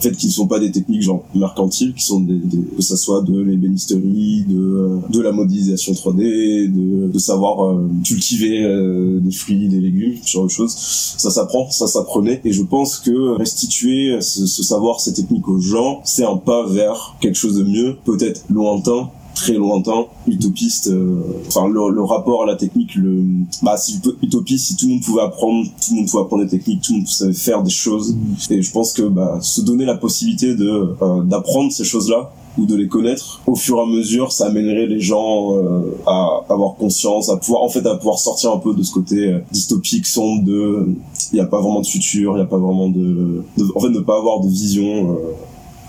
en 0.00 0.02
fait 0.02 0.16
qui 0.16 0.26
ne 0.26 0.32
sont 0.32 0.46
pas 0.46 0.58
des 0.58 0.70
techniques 0.70 1.02
genre 1.02 1.24
mercantiles 1.34 1.92
qui 1.94 2.04
sont 2.04 2.20
des, 2.20 2.40
que 2.76 2.82
ça 2.82 2.96
soit 2.96 3.22
de 3.22 3.38
l'ébénisterie 3.38 4.44
de 4.48 4.58
euh, 4.58 4.98
de 5.10 5.20
la 5.20 5.30
modélisation 5.32 5.92
3D 5.92 6.72
de, 6.72 7.12
de 7.12 7.18
savoir 7.18 7.64
euh, 7.64 7.88
cultiver 8.02 8.62
euh, 8.62 9.18
des 9.20 9.32
fruits 9.32 9.68
des 9.68 9.80
légumes 9.80 10.14
ce 10.22 10.30
genre 10.30 10.44
de 10.44 10.50
choses. 10.50 10.74
Ça 11.18 11.30
s'apprend 11.30 11.70
ça 11.70 11.86
s'apprenait 11.86 12.40
et 12.44 12.52
je 12.52 12.62
pense 12.62 12.98
que 12.98 13.36
restituer 13.36 14.20
ce, 14.20 14.46
ce 14.46 14.62
savoir 14.62 15.00
ces 15.00 15.12
techniques 15.12 15.48
aux 15.48 15.60
gens 15.60 16.00
c'est 16.04 16.24
un 16.24 16.36
pas 16.36 16.66
vers 16.66 17.16
quelque 17.20 17.36
chose 17.36 17.56
de 17.56 17.64
mieux 17.64 17.96
peut-être 18.04 18.44
lointain 18.48 19.10
très 19.40 19.54
lointain, 19.54 20.04
utopiste. 20.26 20.88
euh, 20.88 21.22
Enfin, 21.48 21.66
le, 21.68 21.90
le 21.90 22.02
rapport 22.04 22.42
à 22.42 22.46
la 22.46 22.56
technique, 22.56 22.94
le, 22.94 23.22
bah, 23.62 23.76
si 23.76 23.98
utopie, 24.22 24.58
si 24.58 24.76
tout 24.76 24.86
le 24.86 24.92
monde 24.94 25.02
pouvait 25.02 25.22
apprendre, 25.22 25.64
tout 25.64 25.92
le 25.94 26.00
monde 26.00 26.08
pouvait 26.10 26.22
apprendre 26.22 26.44
des 26.44 26.50
techniques, 26.50 26.82
tout 26.82 26.92
le 26.92 26.98
monde 26.98 27.08
savait 27.08 27.32
faire 27.32 27.62
des 27.62 27.70
choses. 27.70 28.14
Et 28.50 28.60
je 28.62 28.70
pense 28.70 28.92
que 28.92 29.02
bah, 29.02 29.38
se 29.40 29.62
donner 29.62 29.84
la 29.86 29.96
possibilité 29.96 30.54
de 30.54 30.94
euh, 31.02 31.22
d'apprendre 31.22 31.72
ces 31.72 31.84
choses-là 31.84 32.32
ou 32.58 32.66
de 32.66 32.74
les 32.74 32.88
connaître 32.88 33.40
au 33.46 33.54
fur 33.54 33.78
et 33.78 33.80
à 33.82 33.86
mesure 33.86 34.32
ça 34.32 34.46
amènerait 34.46 34.86
les 34.88 34.98
gens 35.00 35.54
euh, 35.56 35.96
à 36.04 36.40
avoir 36.48 36.74
conscience 36.74 37.30
à 37.30 37.36
pouvoir 37.36 37.62
en 37.62 37.68
fait 37.68 37.86
à 37.86 37.94
pouvoir 37.94 38.18
sortir 38.18 38.50
un 38.52 38.58
peu 38.58 38.74
de 38.74 38.82
ce 38.82 38.90
côté 38.92 39.28
euh, 39.28 39.38
dystopique 39.52 40.04
sombre 40.04 40.42
de 40.44 40.88
il 41.32 41.36
n'y 41.36 41.40
a 41.40 41.46
pas 41.46 41.60
vraiment 41.60 41.80
de 41.80 41.86
futur 41.86 42.32
il 42.32 42.36
n'y 42.36 42.42
a 42.42 42.46
pas 42.46 42.58
vraiment 42.58 42.88
de, 42.88 43.44
de- 43.56 43.72
en 43.76 43.78
fait 43.80 43.88
ne 43.90 44.00
pas 44.00 44.16
avoir 44.18 44.40
de 44.40 44.48
vision 44.48 45.12
euh, 45.12 45.16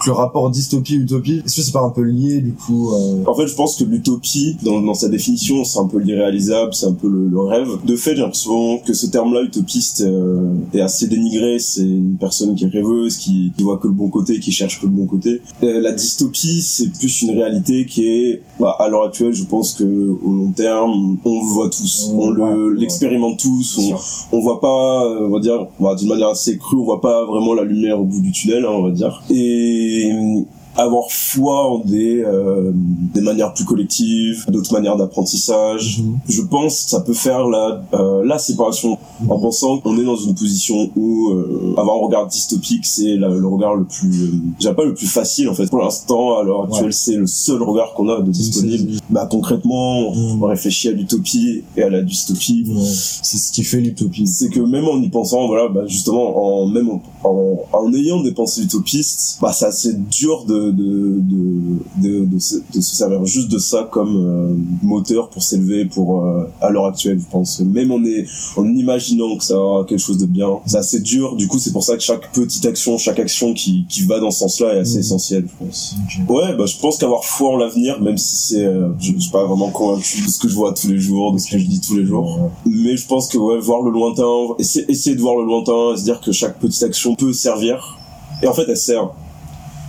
que 0.04 0.10
le 0.10 0.16
rapport 0.16 0.50
dystopie-utopie, 0.50 1.44
est-ce 1.46 1.56
que 1.58 1.62
c'est 1.62 1.72
pas 1.72 1.84
un 1.84 1.90
peu 1.90 2.02
lié 2.02 2.42
du 2.42 2.54
coup 2.54 2.92
euh... 2.92 3.24
En 3.28 3.36
fait, 3.36 3.48
je 3.48 3.56
pense 3.56 3.76
que 3.76 3.84
l'utopie, 3.84 4.58
dans, 4.64 4.82
dans, 4.82 4.94
sa 4.94 5.10
définition, 5.10 5.64
c'est 5.64 5.80
un 5.80 5.86
peu 5.86 6.00
l'irréalisable, 6.00 6.74
c'est 6.74 6.88
un 6.88 6.94
peu 6.94 7.08
le, 7.08 7.28
le, 7.28 7.40
rêve. 7.40 7.68
De 7.86 7.96
fait, 7.96 8.16
j'ai 8.16 8.22
l'impression 8.22 8.80
que 8.80 8.94
ce 8.94 9.08
terme-là, 9.08 9.42
utopiste, 9.44 10.02
euh, 10.02 10.54
est 10.74 10.82
assez 10.82 11.08
dénigré. 11.08 11.60
C'est 11.60 11.82
une 11.82 12.18
personne 12.20 12.56
qui 12.56 12.66
est 12.66 12.70
rêveuse, 12.70 13.18
qui, 13.18 13.52
qui 13.56 13.64
voit 13.64 13.78
que 13.78 13.88
le 13.88 13.94
bon 13.94 14.10
côté, 14.10 14.40
qui 14.40 14.52
cherche 14.52 14.80
que 14.82 14.86
le 14.86 14.92
bon 14.92 15.06
côté. 15.06 15.42
Euh, 15.64 15.82
la 15.82 15.92
dystopie, 15.92 16.62
c'est 16.62 16.92
plus 16.92 17.22
une 17.22 17.32
réalité 17.32 17.86
qui 17.86 18.08
est, 18.08 18.42
bah, 18.60 18.76
à 18.80 18.88
l'heure 18.90 19.06
actuelle, 19.06 19.34
je 19.34 19.44
pense 19.44 19.74
que 19.74 19.84
au 19.84 20.32
long 20.32 20.52
terme, 20.52 21.18
on 21.26 21.42
le 21.42 21.54
voit 21.54 21.70
tous, 21.70 22.12
on, 22.14 22.30
le 22.30 22.74
l'expérimente 22.74 23.40
tous, 23.40 23.80
on, 23.80 24.38
on 24.38 24.42
voit 24.42 24.60
pas, 24.60 25.08
on 25.22 25.30
va 25.30 25.40
dire, 25.40 25.68
bah, 25.80 25.96
d'une 25.96 26.10
manière 26.10 26.30
assez 26.30 26.58
crue, 26.58 26.78
on 26.78 26.84
voit 26.84 27.02
pas 27.02 27.26
vraiment 27.26 27.54
la 27.54 27.64
lumière 27.64 28.00
au 28.00 28.04
bout 28.04 28.22
du 28.22 28.32
tunnel, 28.32 28.66
hein, 28.66 28.72
on 28.72 28.84
va 28.84 28.92
dire. 28.92 29.22
Et 29.30 29.90
Et 29.93 30.47
avoir 30.78 31.12
foi 31.12 31.70
en 31.70 31.80
des 31.80 32.24
euh, 32.24 32.72
des 32.74 33.22
manières 33.22 33.54
plus 33.54 33.66
collectives, 33.66 34.46
d'autres 34.50 34.74
manières 34.74 34.98
d'apprentissage. 34.98 36.00
Mhm. 36.02 36.20
Je 36.30 36.42
pense 36.42 36.84
que 36.86 36.90
ça 36.90 37.02
peut 37.02 37.14
faire 37.14 37.48
la 37.48 37.84
euh, 37.94 38.24
la 38.26 38.38
séparation 38.40 38.98
en 39.30 39.40
pensant 39.40 39.80
qu'on 39.80 39.98
est 40.00 40.04
dans 40.06 40.16
une 40.16 40.34
position 40.36 40.90
où 40.96 41.32
euh, 41.32 41.74
avoir 41.78 41.98
un 41.98 42.00
regard 42.06 42.28
dystopique 42.28 42.86
c'est 42.86 43.16
le 43.16 43.46
regard 43.48 43.76
le 43.76 43.84
plus 43.86 44.24
euh, 44.24 44.32
j'ai 44.60 44.74
pas 44.74 44.86
le 44.86 44.94
plus 44.94 45.08
facile 45.08 45.50
en 45.50 45.54
fait 45.54 45.68
pour 45.70 45.80
l'instant 45.80 46.38
à 46.40 46.44
l'heure 46.44 46.64
actuelle 46.64 46.86
Ouais. 46.86 46.92
c'est 46.92 47.16
le 47.16 47.28
seul 47.28 47.62
regard 47.62 47.94
qu'on 47.94 48.10
a 48.10 48.22
de 48.22 48.32
disponible. 48.32 48.94
Bah 49.10 49.28
concrètement 49.30 50.12
Mhm. 50.12 50.42
on 50.42 50.46
réfléchit 50.48 50.88
à 50.88 50.92
l'utopie 50.92 51.64
et 51.78 51.84
à 51.84 51.90
la 51.90 52.02
dystopie. 52.02 52.66
Ouais. 52.68 52.82
C'est 53.22 53.38
ce 53.38 53.52
qui 53.52 53.64
fait 53.64 53.82
l'utopie. 53.82 54.26
C'est 54.28 54.50
que 54.50 54.60
même 54.60 54.88
en 54.88 54.98
y 55.02 55.10
pensant, 55.10 55.48
voilà, 55.48 55.68
bah 55.70 55.82
justement, 55.88 56.62
en 56.64 56.68
même 56.68 56.90
en, 56.90 57.02
en, 57.24 57.60
en 57.74 57.94
ayant 57.94 58.22
des 58.22 58.32
pensées 58.32 58.62
utopistes, 58.64 59.38
bah 59.42 59.52
c'est 59.54 59.66
assez 59.66 59.94
dur 59.94 60.46
de 60.46 60.61
de 60.69 61.19
de 61.21 61.82
de, 62.02 62.26
de, 62.26 62.39
se, 62.39 62.62
servir 62.82 63.26
juste 63.26 63.50
de 63.50 63.58
ça 63.58 63.88
comme 63.91 64.15
euh, 64.17 64.56
moteur 64.84 65.30
pour 65.30 65.41
s'élever 65.41 65.86
pour 65.86 66.21
euh, 66.24 66.43
à 66.62 66.69
l'heure 66.69 66.86
actuelle, 66.86 67.19
je 67.19 67.26
pense. 67.32 67.60
Même 67.62 67.91
en 67.91 68.04
est 68.04 68.26
en 68.58 68.65
imaginant 68.65 69.36
que 69.38 69.43
ça 69.43 69.58
aura 69.58 69.86
quelque 69.86 70.00
chose 70.00 70.17
de 70.17 70.26
bien, 70.26 70.50
c'est 70.65 70.78
assez 70.78 71.00
dur. 71.00 71.36
Du 71.36 71.47
coup, 71.47 71.58
c'est 71.60 71.71
pour 71.71 71.84
ça 71.84 71.95
que 71.95 72.04
chaque 72.04 72.32
petite 72.32 72.65
action, 72.65 72.97
chaque 72.97 73.19
action 73.19 73.54
qui 73.54 73.86
qui 73.89 74.02
va 74.04 74.19
dans 74.19 74.32
ce 74.32 74.39
sens-là 74.39 74.76
est 74.76 74.80
assez 74.80 74.95
Mhm. 74.95 75.00
essentielle, 75.00 75.47
je 75.47 75.65
pense. 75.65 75.95
Ouais, 76.30 76.56
bah 76.56 76.65
je 76.65 76.78
pense 76.78 76.97
qu'avoir 76.97 77.24
foi 77.24 77.52
en 77.52 77.58
l'avenir, 77.58 78.02
même 78.02 78.17
si 78.17 78.36
c'est, 78.36 78.65
euh, 78.65 78.89
je, 79.00 79.13
je 79.13 79.19
suis 79.19 79.32
pas 79.32 79.45
vraiment 79.45 79.69
convaincu 79.71 80.21
de 80.21 80.28
ce 80.30 80.39
que 80.39 80.47
je 80.47 80.56
vois 80.56 80.74
tous 80.74 80.88
les 80.89 81.00
jours, 81.00 81.34
de 81.34 81.38
ce 81.39 81.50
que 81.50 81.58
je 81.58 81.65
dis 81.65 81.80
tous 81.80 81.95
les 81.97 82.06
jours. 82.06 82.52
Mais 82.65 82.97
je 82.97 83.08
pense 83.08 83.28
que 83.28 83.38
ouais, 83.38 83.60
voir 83.60 83.82
le 83.82 83.91
lointain, 83.91 84.56
essayer, 84.60 84.86
essayer 84.91 85.15
de 85.15 85.21
voir 85.21 85.36
le 85.38 85.45
lointain, 85.45 85.95
se 85.97 86.04
dire 86.04 86.19
que 86.21 86.32
chaque 86.32 86.60
petite 86.60 86.84
action 86.84 87.15
peut 87.15 87.34
servir. 87.34 87.97
Et 88.43 88.47
en 88.47 88.54
fait, 88.54 88.65
elle 88.67 88.78
sert. 88.78 89.12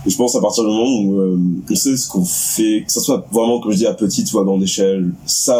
Et 0.05 0.09
je 0.09 0.17
pense 0.17 0.35
à 0.35 0.41
partir 0.41 0.63
du 0.63 0.69
moment 0.69 1.01
où 1.01 1.19
euh, 1.19 1.39
on 1.69 1.75
sait 1.75 1.95
ce 1.95 2.09
qu'on 2.09 2.25
fait, 2.25 2.83
que 2.85 2.91
ça 2.91 2.99
soit 2.99 3.25
vraiment, 3.31 3.61
comme 3.61 3.71
je 3.71 3.77
dis, 3.77 3.87
à 3.87 3.93
petite 3.93 4.31
ou 4.33 4.39
à 4.39 4.43
grande 4.43 4.61
échelle, 4.61 5.11
ça 5.25 5.55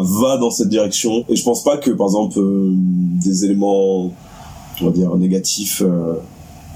va 0.00 0.38
dans 0.38 0.50
cette 0.50 0.68
direction. 0.68 1.24
Et 1.28 1.36
je 1.36 1.44
pense 1.44 1.62
pas 1.62 1.76
que, 1.76 1.90
par 1.92 2.06
exemple, 2.06 2.38
euh, 2.38 2.72
des 2.74 3.44
éléments, 3.44 4.12
on 4.80 4.84
va 4.84 4.90
dire, 4.90 5.14
négatifs 5.16 5.82
euh, 5.84 6.14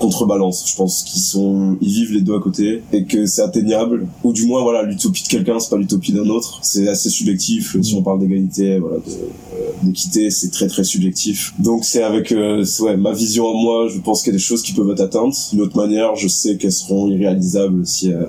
contrebalance. 0.00 0.64
Je 0.68 0.74
pense 0.74 1.04
qu'ils 1.04 1.20
sont, 1.20 1.76
ils 1.80 1.92
vivent 1.92 2.12
les 2.14 2.22
deux 2.22 2.34
à 2.34 2.40
côté 2.40 2.82
et 2.92 3.04
que 3.04 3.26
c'est 3.26 3.42
atteignable. 3.42 4.08
Ou 4.24 4.32
du 4.32 4.46
moins, 4.46 4.62
voilà, 4.62 4.82
l'utopie 4.82 5.22
de 5.22 5.28
quelqu'un, 5.28 5.60
c'est 5.60 5.70
pas 5.70 5.76
l'utopie 5.76 6.12
d'un 6.12 6.28
autre. 6.28 6.58
C'est 6.62 6.88
assez 6.88 7.10
subjectif. 7.10 7.76
Si 7.80 7.94
on 7.94 8.02
parle 8.02 8.18
d'égalité, 8.18 8.80
voilà, 8.80 8.96
euh, 8.96 9.58
d'équité, 9.82 10.30
c'est 10.30 10.50
très 10.50 10.66
très 10.66 10.82
subjectif. 10.82 11.54
Donc 11.60 11.84
c'est 11.84 12.02
avec, 12.02 12.32
euh, 12.32 12.64
ouais, 12.80 12.96
ma 12.96 13.12
vision 13.12 13.48
à 13.48 13.52
moi, 13.52 13.88
je 13.88 14.00
pense 14.00 14.22
qu'il 14.22 14.32
y 14.32 14.34
a 14.34 14.38
des 14.38 14.42
choses 14.42 14.62
qui 14.62 14.72
peuvent 14.72 14.90
être 14.90 15.02
atteintes. 15.02 15.36
D'une 15.52 15.60
autre 15.60 15.76
manière, 15.76 16.16
je 16.16 16.26
sais 16.26 16.56
qu'elles 16.56 16.72
seront 16.72 17.08
irréalisables 17.08 17.86
si 17.86 18.12
euh, 18.12 18.24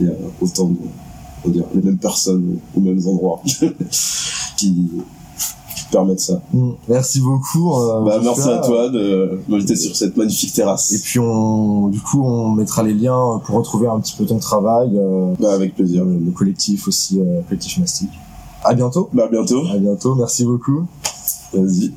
il 0.00 0.06
y 0.06 0.08
a 0.08 0.12
autant 0.40 0.68
de, 0.68 0.76
on 1.44 1.48
va 1.48 1.52
dire, 1.52 1.64
les 1.74 1.82
mêmes 1.82 1.98
personnes 1.98 2.58
aux 2.76 2.80
mêmes 2.80 3.06
endroits 3.06 3.42
qui 5.86 5.92
permettent 5.92 6.20
ça. 6.20 6.40
Mm. 6.52 6.70
Merci 6.88 7.20
beaucoup. 7.20 7.74
euh, 7.74 8.02
Bah, 8.04 8.18
merci 8.22 8.48
à 8.48 8.58
toi 8.58 8.88
de 8.88 9.40
m'inviter 9.48 9.76
sur 9.76 9.94
cette 9.96 10.16
magnifique 10.16 10.52
terrasse. 10.52 10.92
Et 10.92 10.98
puis 10.98 11.18
on, 11.18 11.88
du 11.88 12.00
coup, 12.00 12.22
on 12.24 12.50
mettra 12.50 12.82
les 12.82 12.94
liens 12.94 13.40
pour 13.44 13.56
retrouver 13.56 13.88
un 13.88 14.00
petit 14.00 14.14
peu 14.16 14.26
ton 14.26 14.38
travail, 14.38 14.90
euh, 14.96 15.34
Bah, 15.38 15.52
avec 15.54 15.74
plaisir. 15.74 16.04
le, 16.04 16.18
le 16.18 16.30
collectif 16.32 16.88
aussi, 16.88 17.20
euh, 17.20 17.40
collectif 17.48 17.78
Mastic. 17.78 18.10
À 18.64 18.74
bientôt. 18.74 19.08
Bah, 19.12 19.24
à 19.26 19.28
bientôt. 19.28 19.62
À 19.72 19.78
bientôt. 19.78 20.14
Merci 20.16 20.44
beaucoup. 20.44 20.86
Vas-y. 21.52 21.92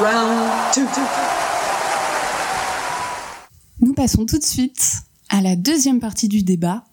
Round. 0.00 0.86
Nous 3.80 3.94
passons 3.94 4.26
tout 4.26 4.38
de 4.38 4.44
suite 4.44 5.02
à 5.28 5.40
la 5.40 5.56
deuxième 5.56 5.98
partie 6.00 6.28
du 6.28 6.42
débat, 6.42 6.84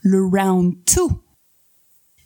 le 0.00 0.22
round 0.24 0.74
2. 0.96 1.02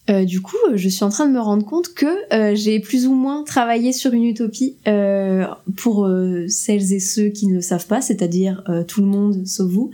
Euh, 0.09 0.25
du 0.25 0.41
coup, 0.41 0.57
euh, 0.69 0.77
je 0.77 0.89
suis 0.89 1.05
en 1.05 1.09
train 1.09 1.27
de 1.27 1.33
me 1.33 1.41
rendre 1.41 1.65
compte 1.65 1.93
que 1.93 2.07
euh, 2.33 2.55
j'ai 2.55 2.79
plus 2.79 3.07
ou 3.07 3.15
moins 3.15 3.43
travaillé 3.43 3.93
sur 3.93 4.13
une 4.13 4.25
utopie 4.25 4.77
euh, 4.87 5.47
pour 5.77 6.09
celles 6.49 6.93
et 6.93 7.01
ceux 7.01 7.29
qui 7.29 7.49
ne 7.49 7.55
le 7.55 7.61
savent 7.61 7.87
pas, 7.87 8.01
c'est-à-dire 8.01 8.63
tout 8.87 9.01
le 9.01 9.07
monde 9.07 9.47
sauf 9.47 9.69
vous. 9.69 9.91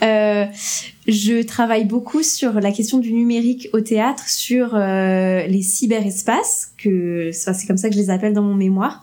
Je 0.00 1.42
travaille 1.42 1.84
beaucoup 1.84 2.22
sur 2.22 2.60
la 2.60 2.72
question 2.72 2.98
du 2.98 3.12
numérique 3.12 3.68
au 3.72 3.80
théâtre, 3.80 4.28
sur 4.28 4.76
les 4.76 5.62
cyberespaces, 5.62 6.72
que 6.78 7.30
c'est 7.32 7.66
comme 7.66 7.76
ça 7.76 7.88
que 7.88 7.94
je 7.94 8.00
les 8.00 8.10
appelle 8.10 8.34
dans 8.34 8.42
mon 8.42 8.54
mémoire, 8.54 9.02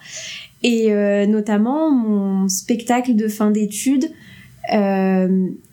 et 0.63 0.91
notamment 1.27 1.91
mon 1.91 2.47
spectacle 2.47 3.15
de 3.15 3.27
fin 3.27 3.51
d'études 3.51 4.09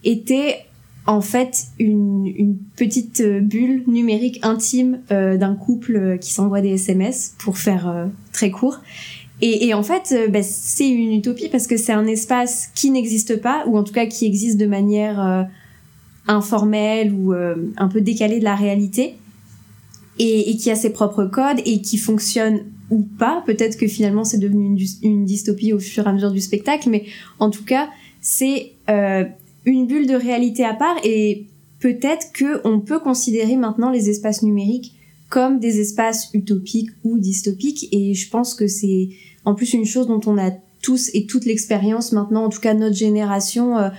était 0.05 0.64
en 1.10 1.20
fait 1.20 1.66
une, 1.78 2.56
petite 2.76 3.20
euh, 3.20 3.40
bulle 3.40 3.82
numérique 3.88 4.38
intime 4.42 5.00
euh, 5.10 5.36
d'un 5.36 5.56
couple 5.56 5.96
euh, 5.96 6.16
qui 6.16 6.32
s'envoie 6.32 6.60
des 6.60 6.70
SMS 6.70 7.34
pour 7.38 7.58
faire 7.58 8.08
très 8.32 8.50
court. 8.50 8.78
Et, 9.42 9.72
en 9.72 9.82
fait, 9.82 10.14
bah, 10.30 10.42
c'est 10.42 10.86
une 10.86 11.14
utopie 11.14 11.48
parce 11.48 11.66
que 11.66 11.78
c'est 11.78 11.94
un 11.94 12.06
espace 12.06 12.68
qui 12.74 12.90
n'existe 12.90 13.40
pas, 13.40 13.64
ou 13.66 13.78
en 13.78 13.84
tout 13.84 13.94
cas 13.94 14.04
qui 14.04 14.26
existe 14.26 14.58
de 14.58 14.66
manière 14.66 15.48
informelle 16.28 17.14
ou 17.14 17.32
un 17.32 17.88
peu 17.88 18.02
décalée 18.02 18.38
de 18.38 18.44
la 18.44 18.54
réalité, 18.54 19.14
et, 20.18 20.54
qui 20.58 20.70
a 20.70 20.74
ses 20.74 20.90
propres 20.92 21.24
codes 21.24 21.62
et 21.64 21.80
qui 21.80 21.96
fonctionne 21.96 22.66
ou 22.90 23.00
pas. 23.00 23.42
Peut-être 23.46 23.78
que 23.78 23.86
finalement 23.86 24.24
c'est 24.24 24.36
devenu 24.36 24.66
une, 24.66 24.78
une 25.02 25.24
dystopie 25.24 25.72
au 25.72 25.78
fur 25.78 26.04
et 26.04 26.10
à 26.10 26.12
mesure 26.12 26.32
du 26.32 26.40
spectacle, 26.42 26.90
mais 26.90 27.06
en 27.38 27.48
tout 27.48 27.64
cas, 27.64 27.88
c'est 28.20 28.72
une 29.64 29.86
bulle 29.86 30.06
de 30.06 30.14
réalité 30.14 30.64
à 30.64 30.74
part 30.74 30.96
et 31.04 31.46
peut-être 31.80 32.32
que 32.32 32.60
on 32.64 32.80
peut 32.80 33.00
considérer 33.00 33.56
maintenant 33.56 33.90
les 33.90 34.08
espaces 34.08 34.42
numériques 34.42 34.94
comme 35.28 35.60
des 35.60 35.80
espaces 35.80 36.28
utopiques 36.34 36.90
ou 37.04 37.18
dystopiques 37.18 37.88
et 37.92 38.14
je 38.14 38.28
pense 38.28 38.54
que 38.54 38.66
c'est 38.66 39.10
en 39.44 39.54
plus 39.54 39.72
une 39.72 39.86
chose 39.86 40.06
dont 40.06 40.20
on 40.26 40.36
a 40.38 40.50
tous 40.82 41.10
et 41.14 41.26
toute 41.26 41.44
l'expérience 41.44 42.12
maintenant, 42.12 42.44
en 42.44 42.48
tout 42.48 42.60
cas 42.60 42.74
notre 42.74 42.96
génération, 42.96 43.78
euh, 43.78 43.90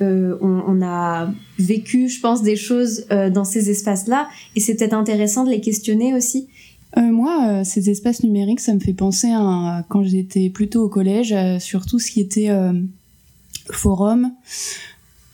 euh, 0.00 0.38
on, 0.40 0.80
a 0.82 1.30
vécu, 1.58 2.08
je 2.08 2.20
pense, 2.20 2.42
des 2.42 2.56
choses 2.56 3.04
euh, 3.10 3.28
dans 3.28 3.44
ces 3.44 3.68
espaces-là 3.68 4.28
et 4.56 4.60
c'est 4.60 4.74
peut-être 4.74 4.94
intéressant 4.94 5.44
de 5.44 5.50
les 5.50 5.60
questionner 5.60 6.14
aussi. 6.14 6.48
Moi, 6.96 7.62
ces 7.62 7.88
espaces 7.88 8.24
numériques, 8.24 8.58
ça 8.58 8.74
me 8.74 8.80
fait 8.80 8.94
penser 8.94 9.28
à 9.30 9.84
quand 9.88 10.02
j'étais 10.02 10.50
plutôt 10.50 10.82
au 10.82 10.88
collège, 10.88 11.32
sur 11.60 11.86
tout 11.86 12.00
ce 12.00 12.10
qui 12.10 12.20
était 12.20 12.50
forum, 13.70 14.32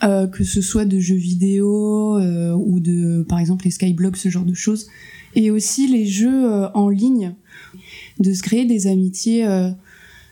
euh, 0.05 0.27
que 0.27 0.45
ce 0.45 0.61
soit 0.61 0.85
de 0.85 0.99
jeux 0.99 1.17
vidéo 1.17 2.19
euh, 2.19 2.53
ou 2.53 2.81
de, 2.81 3.25
par 3.29 3.39
exemple, 3.39 3.65
les 3.65 3.71
skyblogs, 3.71 4.17
ce 4.17 4.29
genre 4.29 4.45
de 4.45 4.55
choses, 4.55 4.89
et 5.35 5.51
aussi 5.51 5.89
les 5.89 6.07
jeux 6.07 6.53
euh, 6.53 6.69
en 6.73 6.89
ligne, 6.89 7.35
de 8.19 8.33
se 8.33 8.43
créer 8.43 8.67
des 8.67 8.87
amitiés 8.87 9.47
euh, 9.47 9.71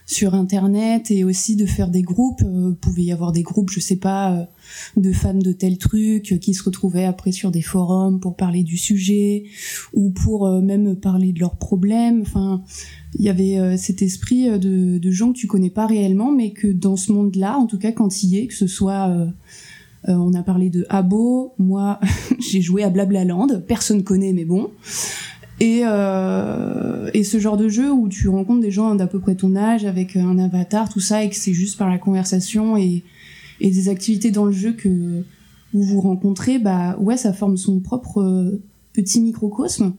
sur 0.06 0.34
Internet 0.34 1.10
et 1.10 1.24
aussi 1.24 1.56
de 1.56 1.66
faire 1.66 1.88
des 1.88 2.02
groupes. 2.02 2.42
Euh, 2.42 2.72
pouvait 2.80 3.04
y 3.04 3.12
avoir 3.12 3.32
des 3.32 3.42
groupes, 3.42 3.70
je 3.70 3.80
sais 3.80 3.96
pas, 3.96 4.32
euh, 4.32 4.44
de 4.96 5.12
fans 5.12 5.34
de 5.34 5.52
tel 5.52 5.78
truc 5.78 6.38
qui 6.40 6.54
se 6.54 6.62
retrouvaient 6.62 7.04
après 7.04 7.32
sur 7.32 7.50
des 7.50 7.62
forums 7.62 8.20
pour 8.20 8.36
parler 8.36 8.62
du 8.62 8.76
sujet 8.76 9.44
ou 9.92 10.10
pour 10.10 10.46
euh, 10.46 10.60
même 10.60 10.96
parler 10.96 11.32
de 11.32 11.40
leurs 11.40 11.56
problèmes. 11.56 12.22
Enfin, 12.22 12.62
il 13.18 13.24
y 13.24 13.28
avait 13.28 13.58
euh, 13.58 13.76
cet 13.76 14.02
esprit 14.02 14.48
euh, 14.48 14.58
de, 14.58 14.98
de 14.98 15.10
gens 15.10 15.32
que 15.32 15.38
tu 15.38 15.46
connais 15.46 15.70
pas 15.70 15.86
réellement, 15.86 16.32
mais 16.32 16.50
que 16.50 16.68
dans 16.68 16.96
ce 16.96 17.12
monde-là, 17.12 17.56
en 17.58 17.66
tout 17.66 17.78
cas 17.78 17.92
quand 17.92 18.22
il 18.22 18.30
y 18.30 18.38
est, 18.38 18.46
que 18.46 18.54
ce 18.54 18.66
soit 18.66 19.10
on 20.06 20.34
a 20.34 20.42
parlé 20.42 20.68
de 20.68 20.84
Abo, 20.90 21.54
moi 21.58 21.98
j'ai 22.38 22.60
joué 22.60 22.82
à 22.82 22.90
Blablaland, 22.90 23.46
personne 23.66 24.04
connaît 24.04 24.34
mais 24.34 24.44
bon. 24.44 24.70
Et, 25.60 25.82
et 27.14 27.24
ce 27.24 27.38
genre 27.38 27.56
de 27.56 27.68
jeu 27.68 27.90
où 27.90 28.08
tu 28.08 28.28
rencontres 28.28 28.60
des 28.60 28.70
gens 28.70 28.94
d'à 28.96 29.06
peu 29.06 29.18
près 29.18 29.34
ton 29.34 29.56
âge 29.56 29.86
avec 29.86 30.16
un 30.16 30.38
avatar, 30.38 30.90
tout 30.90 31.00
ça, 31.00 31.24
et 31.24 31.30
que 31.30 31.36
c'est 31.36 31.54
juste 31.54 31.78
par 31.78 31.88
la 31.88 31.96
conversation 31.96 32.76
et, 32.76 33.02
et 33.64 33.70
des 33.70 33.88
activités 33.88 34.30
dans 34.30 34.44
le 34.44 34.52
jeu 34.52 34.72
que 34.72 35.22
vous 35.72 35.82
vous 35.82 36.00
rencontrez, 36.02 36.58
bah 36.58 36.96
ouais, 37.00 37.16
ça 37.16 37.32
forme 37.32 37.56
son 37.56 37.80
propre 37.80 38.20
euh, 38.20 38.62
petit 38.92 39.22
microcosme. 39.22 39.94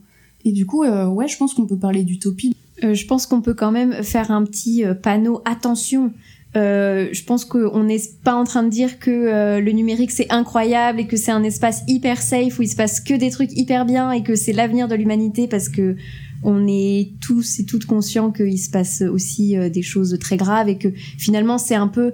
Et 0.45 0.51
du 0.51 0.67
coup, 0.67 0.83
euh, 0.83 1.07
ouais, 1.07 1.27
je 1.27 1.35
pense 1.35 1.55
qu'on 1.55 1.65
peut 1.65 1.77
parler 1.77 2.03
d'utopie. 2.03 2.55
Euh, 2.83 2.93
je 2.93 3.07
pense 3.07 3.25
qu'on 3.25 3.41
peut 3.41 3.55
quand 3.55 3.71
même 3.71 4.03
faire 4.03 4.29
un 4.29 4.43
petit 4.43 4.83
panneau 5.01 5.41
attention. 5.45 6.13
Je 6.53 7.23
pense 7.25 7.43
qu'on 7.43 7.83
n'est 7.83 7.99
pas 8.23 8.35
en 8.35 8.45
train 8.45 8.63
de 8.63 8.69
dire 8.69 8.97
que 8.97 9.59
le 9.59 9.71
numérique 9.73 10.11
c'est 10.11 10.31
incroyable 10.31 11.01
et 11.01 11.07
que 11.07 11.17
c'est 11.17 11.33
un 11.33 11.43
espace 11.43 11.83
hyper 11.89 12.21
safe 12.21 12.57
où 12.57 12.61
il 12.61 12.69
se 12.69 12.77
passe 12.77 13.01
que 13.01 13.13
des 13.13 13.29
trucs 13.29 13.51
hyper 13.57 13.85
bien 13.85 14.11
et 14.11 14.23
que 14.23 14.35
c'est 14.35 14.53
l'avenir 14.53 14.87
de 14.87 14.95
l'humanité 14.95 15.49
parce 15.49 15.67
que 15.67 15.97
on 16.43 16.65
est 16.65 17.11
tous 17.19 17.59
et 17.59 17.65
toutes 17.65 17.83
conscients 17.83 18.31
qu'il 18.31 18.57
se 18.57 18.69
passe 18.69 19.01
aussi 19.01 19.57
des 19.69 19.81
choses 19.81 20.17
très 20.17 20.37
graves 20.37 20.69
et 20.69 20.77
que 20.77 20.93
finalement 21.17 21.57
c'est 21.57 21.75
un 21.75 21.89
peu 21.89 22.13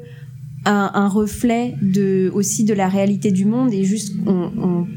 un, 0.65 0.91
un, 0.93 1.07
reflet 1.07 1.75
de 1.81 2.31
aussi 2.33 2.63
de 2.63 2.73
la 2.73 2.87
réalité 2.87 3.31
du 3.31 3.45
monde 3.45 3.73
et 3.73 3.83
juste 3.83 4.15
on, 4.25 4.51
on 4.57 4.87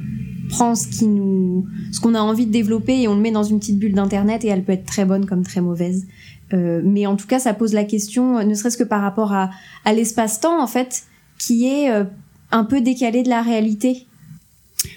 prend 0.49 0.75
ce 0.75 0.89
qui 0.89 1.07
nous 1.07 1.67
ce 1.93 2.01
qu'on 2.01 2.15
a 2.15 2.21
envie 2.21 2.47
de 2.47 2.53
développer 2.53 3.01
et 3.01 3.09
on 3.09 3.15
le 3.15 3.21
met 3.21 3.31
dans 3.31 3.45
une 3.45 3.59
petite 3.59 3.79
bulle 3.79 3.95
d'internet 3.95 4.45
et 4.45 4.49
elle 4.49 4.63
peut 4.63 4.73
être 4.73 4.87
très 4.87 5.05
bonne 5.05 5.27
comme 5.27 5.43
très 5.43 5.61
mauvaise. 5.61 6.07
Euh, 6.53 6.83
mais 6.85 7.07
en 7.07 7.17
tout 7.17 7.27
cas 7.27 7.39
ça 7.39 7.55
pose 7.55 7.73
la 7.73 7.85
question 7.85 8.47
ne 8.47 8.55
serait-ce 8.55 8.77
que 8.77 8.85
par 8.85 9.01
rapport 9.01 9.33
à, 9.33 9.51
à 9.85 9.95
l'espace-temps 9.95 10.63
en 10.63 10.67
fait 10.67 11.05
qui 11.39 11.67
est 11.67 11.91
euh, 11.91 12.05
un 12.51 12.65
peu 12.65 12.81
décalé 12.81 13.23
de 13.23 13.29
la 13.29 13.43
réalité. 13.43 14.07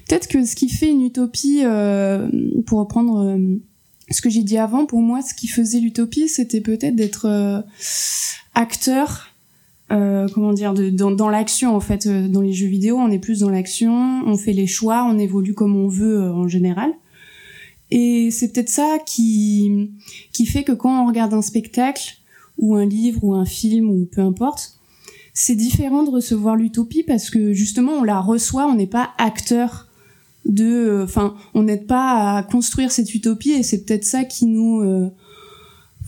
Peut-être 0.08 0.28
que 0.28 0.46
ce 0.46 0.56
qui 0.56 0.70
fait 0.70 0.90
une 0.90 1.04
utopie 1.04 1.62
euh, 1.64 2.30
pour 2.66 2.80
reprendre 2.80 3.26
euh, 3.26 3.62
ce 4.12 4.22
que 4.22 4.30
j'ai 4.30 4.44
dit 4.44 4.58
avant 4.58 4.86
pour 4.86 5.02
moi 5.02 5.22
ce 5.22 5.34
qui 5.34 5.48
faisait 5.48 5.80
l'utopie 5.80 6.30
c'était 6.30 6.62
peut-être 6.62 6.96
d'être 6.96 7.26
euh, 7.26 7.62
acteur 8.54 9.27
euh, 9.92 10.28
comment 10.34 10.54
dire, 10.54 10.74
de, 10.74 10.90
dans, 10.90 11.12
dans 11.12 11.30
l'action 11.30 11.76
en 11.76 11.80
fait. 11.80 12.06
Euh, 12.06 12.28
dans 12.28 12.42
les 12.42 12.54
jeux 12.54 12.68
vidéo, 12.68 12.98
on 12.98 13.10
est 13.10 13.20
plus 13.20 13.40
dans 13.40 13.50
l'action, 13.50 14.22
on 14.26 14.38
fait 14.38 14.54
les 14.54 14.68
choix, 14.68 15.06
on 15.10 15.18
évolue 15.18 15.54
comme 15.54 15.76
on 15.76 15.88
veut 15.88 16.22
euh, 16.22 16.34
en 16.34 16.48
général. 16.48 16.92
Et 17.90 18.30
c'est 18.32 18.52
peut-être 18.52 18.70
ça 18.70 18.98
qui 19.06 19.92
qui 20.34 20.46
fait 20.46 20.64
que 20.64 20.74
quand 20.74 21.04
on 21.04 21.08
regarde 21.08 21.34
un 21.34 21.42
spectacle 21.42 22.16
ou 22.58 22.76
un 22.76 22.86
livre 22.86 23.24
ou 23.24 23.34
un 23.34 23.46
film 23.46 23.90
ou 23.90 24.08
peu 24.12 24.22
importe, 24.22 24.78
c'est 25.34 25.56
différent 25.56 26.04
de 26.04 26.10
recevoir 26.10 26.56
l'utopie 26.56 27.04
parce 27.04 27.30
que 27.30 27.54
justement 27.54 27.94
on 27.94 28.04
la 28.04 28.20
reçoit, 28.20 28.66
on 28.66 28.76
n'est 28.76 28.88
pas 28.88 29.12
acteur 29.18 29.88
de, 30.48 31.02
enfin, 31.04 31.36
on 31.54 31.64
n'aide 31.64 31.88
pas 31.88 32.38
à 32.38 32.44
construire 32.44 32.92
cette 32.92 33.14
utopie 33.14 33.52
et 33.52 33.64
c'est 33.64 33.84
peut-être 33.84 34.06
ça 34.06 34.24
qui 34.24 34.46
nous 34.46 34.82
euh, 34.82 35.10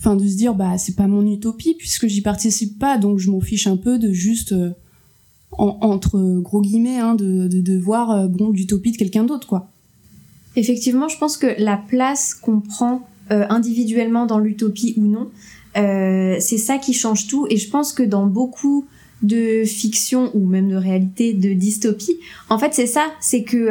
enfin 0.00 0.16
de 0.16 0.26
se 0.26 0.36
dire 0.36 0.54
bah 0.54 0.78
c'est 0.78 0.96
pas 0.96 1.06
mon 1.06 1.26
utopie 1.30 1.74
puisque 1.74 2.06
j'y 2.06 2.22
participe 2.22 2.78
pas 2.78 2.96
donc 2.96 3.18
je 3.18 3.30
m'en 3.30 3.40
fiche 3.40 3.66
un 3.66 3.76
peu 3.76 3.98
de 3.98 4.12
juste 4.12 4.52
euh, 4.52 4.70
en, 5.52 5.76
entre 5.82 6.40
gros 6.40 6.62
guillemets 6.62 6.98
hein, 6.98 7.14
de, 7.14 7.48
de, 7.48 7.60
de 7.60 7.78
voir 7.78 8.10
euh, 8.10 8.26
bon 8.26 8.50
l'utopie 8.50 8.92
de 8.92 8.96
quelqu'un 8.96 9.24
d'autre 9.24 9.46
quoi. 9.46 9.68
Effectivement 10.56 11.08
je 11.08 11.18
pense 11.18 11.36
que 11.36 11.54
la 11.58 11.76
place 11.76 12.34
qu'on 12.34 12.60
prend 12.60 13.06
euh, 13.30 13.44
individuellement 13.50 14.24
dans 14.24 14.38
l'utopie 14.38 14.94
ou 14.96 15.06
non 15.06 15.30
c'est 15.74 16.58
ça 16.58 16.78
qui 16.78 16.94
change 16.94 17.28
tout 17.28 17.46
et 17.48 17.56
je 17.56 17.70
pense 17.70 17.92
que 17.92 18.02
dans 18.02 18.26
beaucoup 18.26 18.86
de 19.22 19.62
fiction 19.64 20.30
ou 20.34 20.44
même 20.44 20.68
de 20.68 20.74
réalité 20.74 21.32
de 21.32 21.52
dystopie 21.52 22.16
en 22.48 22.58
fait 22.58 22.74
c'est 22.74 22.88
ça 22.88 23.04
c'est 23.20 23.44
que 23.44 23.68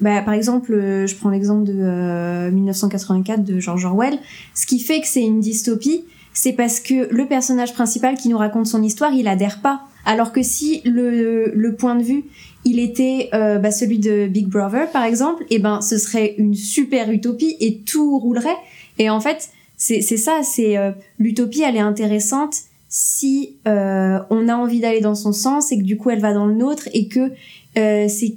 bah, 0.00 0.22
par 0.22 0.34
exemple, 0.34 0.72
euh, 0.74 1.06
je 1.06 1.14
prends 1.14 1.30
l'exemple 1.30 1.64
de 1.64 1.74
euh, 1.76 2.50
1984 2.50 3.44
de 3.44 3.60
George 3.60 3.84
Orwell. 3.84 4.18
Ce 4.54 4.66
qui 4.66 4.80
fait 4.80 5.00
que 5.00 5.06
c'est 5.06 5.22
une 5.22 5.40
dystopie, 5.40 6.04
c'est 6.32 6.52
parce 6.52 6.80
que 6.80 7.12
le 7.12 7.26
personnage 7.26 7.74
principal 7.74 8.16
qui 8.16 8.28
nous 8.28 8.38
raconte 8.38 8.66
son 8.66 8.82
histoire, 8.82 9.12
il 9.12 9.28
adhère 9.28 9.60
pas. 9.60 9.82
Alors 10.04 10.32
que 10.32 10.42
si 10.42 10.82
le, 10.84 11.52
le 11.54 11.74
point 11.74 11.94
de 11.94 12.02
vue, 12.02 12.24
il 12.64 12.78
était 12.78 13.30
euh, 13.34 13.58
bah, 13.58 13.70
celui 13.70 13.98
de 13.98 14.26
Big 14.26 14.48
Brother, 14.48 14.90
par 14.90 15.04
exemple, 15.04 15.44
et 15.50 15.58
ben 15.58 15.80
ce 15.80 15.96
serait 15.96 16.34
une 16.38 16.54
super 16.54 17.10
utopie 17.10 17.56
et 17.60 17.78
tout 17.78 18.18
roulerait. 18.18 18.56
Et 18.98 19.10
en 19.10 19.20
fait, 19.20 19.50
c'est 19.76 20.02
ça, 20.02 20.40
c'est 20.42 20.76
euh, 20.76 20.92
l'utopie, 21.18 21.62
elle 21.62 21.76
est 21.76 21.80
intéressante 21.80 22.56
si 22.88 23.56
euh, 23.66 24.20
on 24.30 24.48
a 24.48 24.54
envie 24.54 24.80
d'aller 24.80 25.00
dans 25.00 25.16
son 25.16 25.32
sens 25.32 25.72
et 25.72 25.78
que 25.78 25.82
du 25.82 25.96
coup 25.96 26.10
elle 26.10 26.20
va 26.20 26.32
dans 26.32 26.46
le 26.46 26.54
nôtre 26.54 26.88
et 26.92 27.08
que 27.08 27.32
euh, 27.76 28.06
c'est 28.08 28.36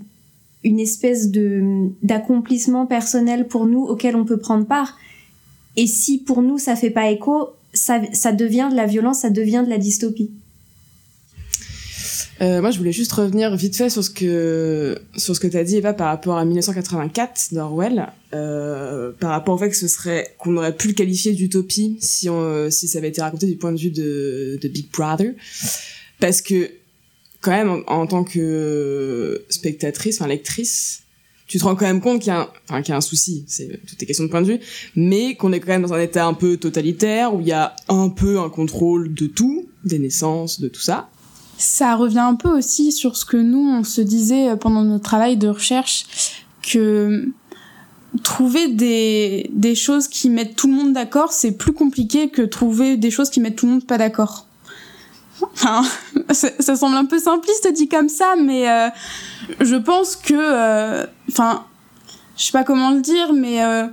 une 0.64 0.80
espèce 0.80 1.30
de 1.32 1.90
d'accomplissement 2.04 2.86
personnel 2.86 3.48
pour 3.48 3.66
nous 3.66 3.84
auquel 3.84 4.16
on 4.16 4.26
peut 4.26 4.38
prendre 4.38 4.66
part. 4.66 4.98
Et 5.76 5.88
si 5.88 6.20
pour 6.20 6.42
nous 6.42 6.58
ça 6.58 6.76
fait 6.76 6.90
pas 6.90 7.10
écho, 7.10 7.50
ça, 7.74 8.02
ça 8.12 8.32
devient 8.32 8.70
de 8.72 8.76
la 8.76 8.86
violence, 8.86 9.20
ça 9.20 9.30
devient 9.30 9.64
de 9.66 9.70
la 9.70 9.78
dystopie. 9.78 10.32
Euh, 12.40 12.62
moi, 12.62 12.70
je 12.70 12.78
voulais 12.78 12.92
juste 12.92 13.12
revenir 13.14 13.56
vite 13.56 13.76
fait 13.76 13.90
sur 13.90 14.04
ce 14.04 14.12
que 14.12 15.00
sur 15.16 15.36
ce 15.36 15.40
que 15.40 15.48
t'as 15.48 15.64
dit 15.64 15.78
Eva 15.78 15.94
par 15.94 16.08
rapport 16.08 16.38
à 16.38 16.46
1984 16.46 17.54
d'Orwell, 17.54 18.08
euh, 18.34 19.12
par 19.20 19.32
rapport 19.32 19.56
au 19.56 19.58
fait 19.58 19.70
que 19.70 19.76
ce 19.76 19.88
serait 19.88 20.36
qu'on 20.38 20.56
aurait 20.58 20.76
pu 20.76 20.90
le 20.90 20.94
qualifier 20.94 21.34
d'utopie 21.34 21.98
si 22.00 22.30
on 22.30 22.70
si 22.70 22.88
ça 22.88 23.00
avait 23.00 23.10
été 23.10 23.22
raconté 23.22 23.48
du 23.48 23.56
point 23.56 23.72
de 23.72 23.80
vue 23.80 23.90
de 23.90 24.60
de 24.62 24.68
Big 24.68 24.88
Brother, 24.92 25.34
parce 26.20 26.44
que 26.44 26.70
quand 27.48 27.54
même 27.54 27.82
en, 27.88 28.08
tant 28.08 28.26
que 28.26 29.46
spectatrice, 29.50 30.20
enfin 30.20 30.28
lectrice, 30.28 31.04
tu 31.48 31.58
te 31.58 31.64
rends 31.64 31.78
quand 31.78 31.86
même 31.86 32.02
compte 32.02 32.20
qu'il 32.20 32.28
y 32.28 32.36
a 32.36 32.42
un, 32.42 32.50
enfin, 32.68 32.82
qu'il 32.82 32.92
y 32.92 32.94
a 32.94 32.98
un 32.98 33.02
souci, 33.02 33.46
c'est 33.48 33.80
toutes 33.88 34.04
est 34.04 34.06
question 34.06 34.26
de 34.26 34.30
point 34.30 34.42
de 34.42 34.48
vue, 34.48 34.60
mais 34.98 35.36
qu'on 35.36 35.54
est 35.54 35.62
quand 35.62 35.70
même 35.70 35.84
dans 35.84 35.94
un 35.94 36.02
état 36.02 36.26
un 36.26 36.34
peu 36.34 36.58
totalitaire 36.58 37.34
où 37.34 37.40
il 37.40 37.48
y 37.48 37.54
a 37.54 37.74
un 37.88 38.10
peu 38.10 38.38
un 38.42 38.50
contrôle 38.50 39.14
de 39.14 39.28
tout, 39.28 39.66
des 39.86 39.98
naissances, 39.98 40.60
de 40.60 40.68
tout 40.68 40.82
ça. 40.82 41.10
Ça 41.58 41.96
revient 41.96 42.20
un 42.20 42.36
peu 42.36 42.50
aussi 42.50 42.92
sur 42.92 43.16
ce 43.16 43.24
que 43.24 43.38
nous 43.38 43.66
on 43.80 43.86
se 43.86 44.02
disait 44.02 44.58
pendant 44.58 44.84
notre 44.84 45.06
travail 45.06 45.38
de 45.38 45.48
recherche 45.48 46.44
que 46.62 47.30
trouver 48.24 48.68
des, 48.68 49.50
des 49.54 49.76
choses 49.76 50.10
qui 50.10 50.30
mettent 50.30 50.58
tout 50.58 50.68
le 50.68 50.74
monde 50.74 50.92
d'accord, 50.92 51.32
c'est 51.32 51.54
plus 51.54 51.72
compliqué 51.72 52.28
que 52.28 52.42
trouver 52.42 52.98
des 52.98 53.10
choses 53.10 53.30
qui 53.30 53.40
mettent 53.40 53.56
tout 53.56 53.68
le 53.68 53.72
monde 53.72 53.88
pas 53.88 53.98
d'accord. 53.98 54.47
Enfin, 55.54 55.84
ça 56.32 56.76
semble 56.76 56.96
un 56.96 57.06
peu 57.06 57.20
simpliste 57.20 57.68
dit 57.74 57.88
comme 57.88 58.10
ça, 58.10 58.36
mais 58.42 58.70
euh, 58.70 58.90
je 59.60 59.76
pense 59.76 60.16
que, 60.16 60.34
euh, 60.34 61.06
enfin, 61.30 61.66
je 62.38 62.46
sais 62.46 62.52
pas 62.52 62.64
comment 62.64 62.92
le 62.92 63.02
dire, 63.02 63.34
mais 63.34 63.64
euh, 63.64 63.88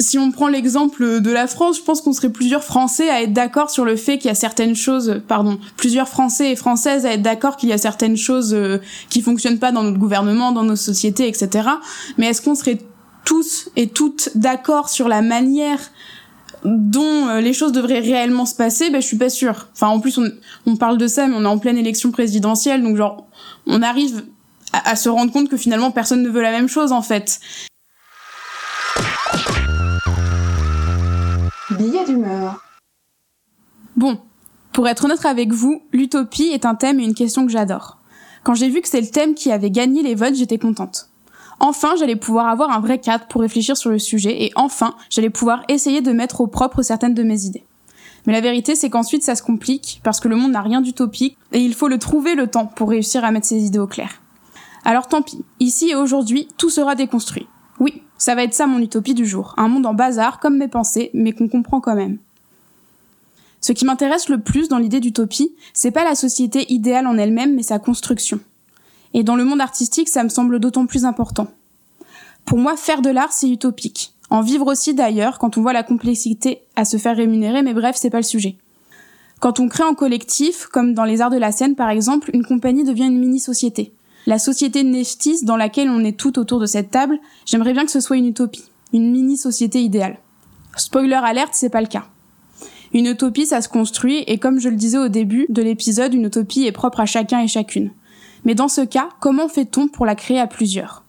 si 0.00 0.18
on 0.18 0.30
prend 0.30 0.48
l'exemple 0.48 1.20
de 1.20 1.30
la 1.30 1.46
France, 1.46 1.76
je 1.78 1.82
pense 1.82 2.00
qu'on 2.00 2.12
serait 2.12 2.30
plusieurs 2.30 2.64
Français 2.64 3.08
à 3.08 3.22
être 3.22 3.32
d'accord 3.32 3.70
sur 3.70 3.84
le 3.84 3.96
fait 3.96 4.18
qu'il 4.18 4.28
y 4.28 4.30
a 4.30 4.34
certaines 4.34 4.74
choses, 4.74 5.22
pardon, 5.28 5.58
plusieurs 5.76 6.08
Français 6.08 6.50
et 6.50 6.56
Françaises 6.56 7.06
à 7.06 7.12
être 7.12 7.22
d'accord 7.22 7.56
qu'il 7.56 7.68
y 7.68 7.72
a 7.72 7.78
certaines 7.78 8.16
choses 8.16 8.54
euh, 8.54 8.78
qui 9.08 9.22
fonctionnent 9.22 9.58
pas 9.58 9.72
dans 9.72 9.82
notre 9.82 9.98
gouvernement, 9.98 10.52
dans 10.52 10.64
nos 10.64 10.76
sociétés, 10.76 11.28
etc. 11.28 11.68
Mais 12.18 12.26
est-ce 12.26 12.42
qu'on 12.42 12.54
serait 12.54 12.78
tous 13.24 13.70
et 13.76 13.88
toutes 13.88 14.30
d'accord 14.34 14.88
sur 14.88 15.08
la 15.08 15.22
manière 15.22 15.78
dont 16.64 17.28
euh, 17.28 17.40
les 17.40 17.52
choses 17.52 17.72
devraient 17.72 18.00
réellement 18.00 18.46
se 18.46 18.54
passer, 18.54 18.90
ben 18.90 19.00
je 19.00 19.06
suis 19.06 19.18
pas 19.18 19.30
sûre. 19.30 19.68
Enfin, 19.72 19.88
en 19.88 20.00
plus, 20.00 20.18
on, 20.18 20.30
on 20.66 20.76
parle 20.76 20.98
de 20.98 21.06
ça, 21.06 21.26
mais 21.26 21.34
on 21.36 21.42
est 21.42 21.46
en 21.46 21.58
pleine 21.58 21.78
élection 21.78 22.10
présidentielle, 22.10 22.82
donc 22.82 22.96
genre, 22.96 23.26
on 23.66 23.82
arrive 23.82 24.24
à, 24.72 24.90
à 24.90 24.96
se 24.96 25.08
rendre 25.08 25.32
compte 25.32 25.48
que 25.48 25.56
finalement 25.56 25.90
personne 25.90 26.22
ne 26.22 26.28
veut 26.28 26.42
la 26.42 26.52
même 26.52 26.68
chose 26.68 26.92
en 26.92 27.02
fait. 27.02 27.40
Billet 31.70 32.04
d'humeur. 32.04 32.62
Bon, 33.96 34.20
pour 34.72 34.88
être 34.88 35.04
honnête 35.04 35.24
avec 35.24 35.52
vous, 35.52 35.82
l'utopie 35.92 36.50
est 36.52 36.64
un 36.64 36.74
thème 36.74 37.00
et 37.00 37.04
une 37.04 37.14
question 37.14 37.46
que 37.46 37.52
j'adore. 37.52 37.98
Quand 38.42 38.54
j'ai 38.54 38.68
vu 38.68 38.80
que 38.80 38.88
c'est 38.88 39.00
le 39.00 39.08
thème 39.08 39.34
qui 39.34 39.52
avait 39.52 39.70
gagné 39.70 40.02
les 40.02 40.14
votes, 40.14 40.34
j'étais 40.34 40.58
contente. 40.58 41.08
Enfin, 41.64 41.94
j'allais 41.96 42.16
pouvoir 42.16 42.48
avoir 42.48 42.70
un 42.72 42.80
vrai 42.80 42.98
cadre 42.98 43.26
pour 43.28 43.40
réfléchir 43.40 43.76
sur 43.76 43.88
le 43.88 44.00
sujet 44.00 44.42
et 44.42 44.52
enfin, 44.56 44.96
j'allais 45.10 45.30
pouvoir 45.30 45.62
essayer 45.68 46.00
de 46.00 46.10
mettre 46.10 46.40
au 46.40 46.48
propre 46.48 46.82
certaines 46.82 47.14
de 47.14 47.22
mes 47.22 47.44
idées. 47.44 47.62
Mais 48.26 48.32
la 48.32 48.40
vérité, 48.40 48.74
c'est 48.74 48.90
qu'ensuite, 48.90 49.22
ça 49.22 49.36
se 49.36 49.44
complique 49.44 50.00
parce 50.02 50.18
que 50.18 50.26
le 50.26 50.34
monde 50.34 50.50
n'a 50.50 50.60
rien 50.60 50.80
d'utopique 50.80 51.38
et 51.52 51.60
il 51.60 51.74
faut 51.74 51.86
le 51.86 51.98
trouver 51.98 52.34
le 52.34 52.48
temps 52.48 52.66
pour 52.66 52.88
réussir 52.88 53.24
à 53.24 53.30
mettre 53.30 53.46
ses 53.46 53.62
idées 53.62 53.78
au 53.78 53.86
clair. 53.86 54.20
Alors 54.84 55.06
tant 55.06 55.22
pis, 55.22 55.44
ici 55.60 55.90
et 55.90 55.94
aujourd'hui, 55.94 56.48
tout 56.58 56.68
sera 56.68 56.96
déconstruit. 56.96 57.46
Oui, 57.78 58.02
ça 58.18 58.34
va 58.34 58.42
être 58.42 58.54
ça 58.54 58.66
mon 58.66 58.80
utopie 58.80 59.14
du 59.14 59.24
jour, 59.24 59.54
un 59.56 59.68
monde 59.68 59.86
en 59.86 59.94
bazar 59.94 60.40
comme 60.40 60.58
mes 60.58 60.66
pensées, 60.66 61.10
mais 61.14 61.30
qu'on 61.30 61.48
comprend 61.48 61.80
quand 61.80 61.94
même. 61.94 62.18
Ce 63.60 63.72
qui 63.72 63.84
m'intéresse 63.84 64.28
le 64.28 64.40
plus 64.40 64.68
dans 64.68 64.78
l'idée 64.78 64.98
d'utopie, 64.98 65.54
c'est 65.74 65.92
pas 65.92 66.02
la 66.02 66.16
société 66.16 66.72
idéale 66.72 67.06
en 67.06 67.16
elle-même, 67.16 67.54
mais 67.54 67.62
sa 67.62 67.78
construction. 67.78 68.40
Et 69.14 69.22
dans 69.22 69.36
le 69.36 69.44
monde 69.44 69.60
artistique, 69.60 70.08
ça 70.08 70.24
me 70.24 70.28
semble 70.28 70.58
d'autant 70.58 70.86
plus 70.86 71.04
important. 71.04 71.48
Pour 72.44 72.58
moi, 72.58 72.76
faire 72.76 73.02
de 73.02 73.10
l'art, 73.10 73.32
c'est 73.32 73.48
utopique. 73.48 74.14
En 74.30 74.40
vivre 74.40 74.66
aussi 74.66 74.94
d'ailleurs, 74.94 75.38
quand 75.38 75.58
on 75.58 75.62
voit 75.62 75.74
la 75.74 75.82
complexité 75.82 76.62
à 76.74 76.84
se 76.84 76.96
faire 76.96 77.16
rémunérer, 77.16 77.62
mais 77.62 77.74
bref, 77.74 77.96
c'est 77.98 78.10
pas 78.10 78.18
le 78.18 78.22
sujet. 78.22 78.56
Quand 79.40 79.60
on 79.60 79.68
crée 79.68 79.84
en 79.84 79.94
collectif, 79.94 80.66
comme 80.66 80.94
dans 80.94 81.04
les 81.04 81.20
arts 81.20 81.30
de 81.30 81.36
la 81.36 81.52
scène 81.52 81.74
par 81.74 81.90
exemple, 81.90 82.30
une 82.32 82.44
compagnie 82.44 82.84
devient 82.84 83.06
une 83.06 83.18
mini-société. 83.18 83.92
La 84.26 84.38
société 84.38 84.84
Neftis 84.84 85.44
dans 85.44 85.56
laquelle 85.56 85.90
on 85.90 86.04
est 86.04 86.16
tout 86.16 86.38
autour 86.38 86.60
de 86.60 86.66
cette 86.66 86.90
table, 86.90 87.18
j'aimerais 87.44 87.72
bien 87.72 87.84
que 87.84 87.90
ce 87.90 88.00
soit 88.00 88.16
une 88.16 88.28
utopie, 88.28 88.64
une 88.92 89.10
mini-société 89.10 89.82
idéale. 89.82 90.16
Spoiler 90.76 91.20
alerte, 91.22 91.52
c'est 91.52 91.70
pas 91.70 91.80
le 91.80 91.88
cas. 91.88 92.04
Une 92.94 93.06
utopie, 93.06 93.46
ça 93.46 93.60
se 93.60 93.68
construit, 93.68 94.18
et 94.26 94.38
comme 94.38 94.60
je 94.60 94.68
le 94.68 94.76
disais 94.76 94.98
au 94.98 95.08
début 95.08 95.46
de 95.48 95.60
l'épisode, 95.60 96.14
une 96.14 96.26
utopie 96.26 96.64
est 96.64 96.72
propre 96.72 97.00
à 97.00 97.06
chacun 97.06 97.40
et 97.40 97.48
chacune. 97.48 97.90
Mais 98.44 98.54
dans 98.54 98.68
ce 98.68 98.80
cas, 98.80 99.08
comment 99.20 99.48
fait-on 99.48 99.88
pour 99.88 100.06
la 100.06 100.14
créer 100.14 100.40
à 100.40 100.46
plusieurs? 100.46 101.04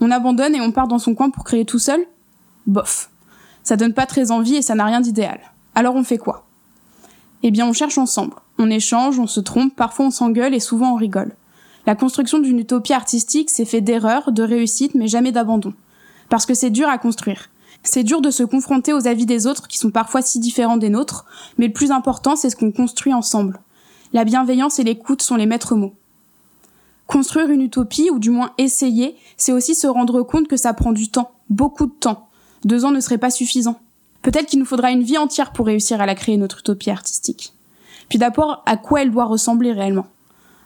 On 0.00 0.10
abandonne 0.10 0.54
et 0.54 0.60
on 0.60 0.72
part 0.72 0.88
dans 0.88 0.98
son 0.98 1.14
coin 1.14 1.30
pour 1.30 1.44
créer 1.44 1.64
tout 1.64 1.78
seul? 1.78 2.04
Bof. 2.66 3.10
Ça 3.62 3.76
donne 3.76 3.94
pas 3.94 4.06
très 4.06 4.30
envie 4.30 4.56
et 4.56 4.62
ça 4.62 4.74
n'a 4.74 4.84
rien 4.84 5.00
d'idéal. 5.00 5.40
Alors 5.74 5.94
on 5.94 6.04
fait 6.04 6.18
quoi? 6.18 6.46
Eh 7.42 7.50
bien, 7.50 7.66
on 7.66 7.72
cherche 7.72 7.98
ensemble. 7.98 8.34
On 8.58 8.70
échange, 8.70 9.18
on 9.18 9.26
se 9.26 9.40
trompe, 9.40 9.74
parfois 9.74 10.06
on 10.06 10.10
s'engueule 10.10 10.54
et 10.54 10.60
souvent 10.60 10.92
on 10.92 10.96
rigole. 10.96 11.34
La 11.86 11.96
construction 11.96 12.38
d'une 12.38 12.60
utopie 12.60 12.92
artistique, 12.92 13.50
c'est 13.50 13.64
fait 13.64 13.80
d'erreurs, 13.80 14.30
de 14.30 14.42
réussites, 14.42 14.94
mais 14.94 15.08
jamais 15.08 15.32
d'abandon. 15.32 15.74
Parce 16.28 16.46
que 16.46 16.54
c'est 16.54 16.70
dur 16.70 16.88
à 16.88 16.98
construire. 16.98 17.50
C'est 17.82 18.04
dur 18.04 18.20
de 18.20 18.30
se 18.30 18.44
confronter 18.44 18.92
aux 18.92 19.08
avis 19.08 19.26
des 19.26 19.48
autres 19.48 19.66
qui 19.66 19.78
sont 19.78 19.90
parfois 19.90 20.22
si 20.22 20.38
différents 20.38 20.76
des 20.76 20.90
nôtres, 20.90 21.24
mais 21.58 21.66
le 21.66 21.72
plus 21.72 21.90
important, 21.90 22.36
c'est 22.36 22.50
ce 22.50 22.56
qu'on 22.56 22.70
construit 22.70 23.12
ensemble. 23.12 23.60
La 24.12 24.24
bienveillance 24.24 24.78
et 24.78 24.84
l'écoute 24.84 25.22
sont 25.22 25.34
les 25.34 25.46
maîtres 25.46 25.74
mots. 25.74 25.94
Construire 27.12 27.50
une 27.50 27.60
utopie, 27.60 28.08
ou 28.08 28.18
du 28.18 28.30
moins 28.30 28.52
essayer, 28.56 29.16
c'est 29.36 29.52
aussi 29.52 29.74
se 29.74 29.86
rendre 29.86 30.22
compte 30.22 30.48
que 30.48 30.56
ça 30.56 30.72
prend 30.72 30.92
du 30.92 31.10
temps, 31.10 31.32
beaucoup 31.50 31.84
de 31.84 31.92
temps. 31.92 32.28
Deux 32.64 32.86
ans 32.86 32.90
ne 32.90 33.00
serait 33.00 33.18
pas 33.18 33.30
suffisant. 33.30 33.78
Peut-être 34.22 34.46
qu'il 34.46 34.58
nous 34.58 34.64
faudra 34.64 34.90
une 34.92 35.02
vie 35.02 35.18
entière 35.18 35.52
pour 35.52 35.66
réussir 35.66 36.00
à 36.00 36.06
la 36.06 36.14
créer, 36.14 36.38
notre 36.38 36.60
utopie 36.60 36.88
artistique. 36.88 37.52
Puis 38.08 38.18
d'abord, 38.18 38.62
à 38.64 38.78
quoi 38.78 39.02
elle 39.02 39.10
doit 39.10 39.26
ressembler 39.26 39.72
réellement? 39.72 40.06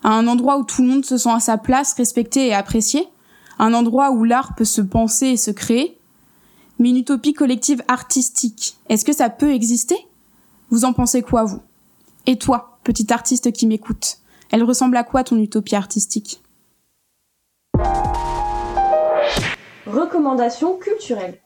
À 0.05 0.11
un 0.11 0.29
endroit 0.29 0.57
où 0.59 0.63
tout 0.63 0.83
le 0.83 0.89
monde 0.89 1.05
se 1.05 1.17
sent 1.17 1.33
à 1.33 1.41
sa 1.41 1.59
place, 1.59 1.95
respecté 1.95 2.47
et 2.47 2.55
apprécié? 2.55 3.09
Un 3.59 3.75
endroit 3.75 4.13
où 4.13 4.23
l'art 4.23 4.55
peut 4.55 4.65
se 4.65 4.83
penser 4.83 5.27
et 5.27 5.37
se 5.37 5.51
créer? 5.51 5.99
Mais 6.79 6.91
une 6.91 6.99
utopie 6.99 7.35
collective 7.35 7.83
artistique, 7.89 8.77
est-ce 8.89 9.05
que 9.05 9.13
ça 9.13 9.31
peut 9.31 9.53
exister? 9.53 9.97
Vous 10.71 10.85
en 10.85 10.93
pensez 10.93 11.23
quoi, 11.23 11.43
vous? 11.43 11.63
Et 12.27 12.39
toi, 12.39 12.79
petit 12.85 13.13
artiste 13.13 13.51
qui 13.51 13.67
m'écoute? 13.67 14.19
Elle 14.51 14.63
ressemble 14.63 14.97
à 14.97 15.05
quoi 15.05 15.25
ton 15.25 15.39
utopie 15.39 15.77
artistique? 15.77 16.41
Recommandations 19.87 20.77
culturelles. 20.77 21.41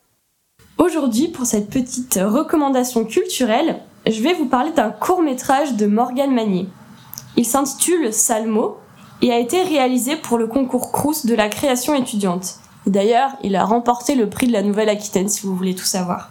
Aujourd'hui, 0.78 1.28
pour 1.28 1.46
cette 1.46 1.68
petite 1.68 2.18
recommandation 2.22 3.04
culturelle, 3.04 3.80
je 4.06 4.22
vais 4.22 4.32
vous 4.32 4.46
parler 4.46 4.72
d'un 4.72 4.90
court 4.90 5.22
métrage 5.22 5.74
de 5.74 5.86
Morgane 5.86 6.34
Magnier. 6.34 6.68
Il 7.36 7.44
s'intitule 7.44 8.12
Salmo 8.12 8.78
et 9.22 9.32
a 9.32 9.38
été 9.38 9.62
réalisé 9.62 10.16
pour 10.16 10.38
le 10.38 10.46
concours 10.46 10.90
Crous 10.90 11.26
de 11.26 11.34
la 11.34 11.48
création 11.48 11.94
étudiante. 11.94 12.56
D'ailleurs, 12.86 13.32
il 13.42 13.56
a 13.56 13.64
remporté 13.64 14.14
le 14.14 14.30
prix 14.30 14.46
de 14.46 14.52
la 14.52 14.62
Nouvelle-Aquitaine 14.62 15.28
si 15.28 15.46
vous 15.46 15.54
voulez 15.54 15.74
tout 15.74 15.84
savoir. 15.84 16.30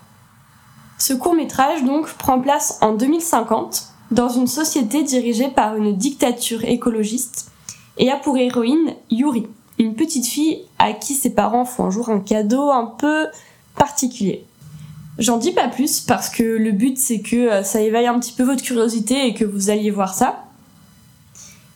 Ce 0.97 1.13
court 1.13 1.35
métrage 1.35 1.83
donc 1.83 2.11
prend 2.13 2.41
place 2.41 2.79
en 2.81 2.93
2050 2.93 3.87
dans 4.11 4.29
une 4.29 4.47
société 4.47 5.03
dirigée 5.03 5.49
par 5.49 5.75
une 5.75 5.95
dictature 5.95 6.63
écologiste 6.63 7.51
et 7.97 8.09
a 8.09 8.15
pour 8.15 8.37
héroïne 8.37 8.93
Yuri, 9.11 9.47
une 9.77 9.95
petite 9.95 10.25
fille 10.25 10.61
à 10.77 10.93
qui 10.93 11.13
ses 11.13 11.29
parents 11.29 11.65
font 11.65 11.85
un 11.85 11.91
jour 11.91 12.09
un 12.09 12.19
cadeau 12.19 12.69
un 12.69 12.85
peu 12.85 13.27
particulier. 13.75 14.45
J'en 15.17 15.37
dis 15.37 15.51
pas 15.51 15.67
plus 15.67 15.99
parce 15.99 16.29
que 16.29 16.43
le 16.43 16.71
but 16.71 16.97
c'est 16.97 17.19
que 17.19 17.35
euh, 17.35 17.63
ça 17.63 17.81
éveille 17.81 18.07
un 18.07 18.19
petit 18.19 18.31
peu 18.31 18.43
votre 18.43 18.63
curiosité 18.63 19.27
et 19.27 19.33
que 19.33 19.43
vous 19.43 19.69
alliez 19.69 19.91
voir 19.91 20.13
ça. 20.13 20.45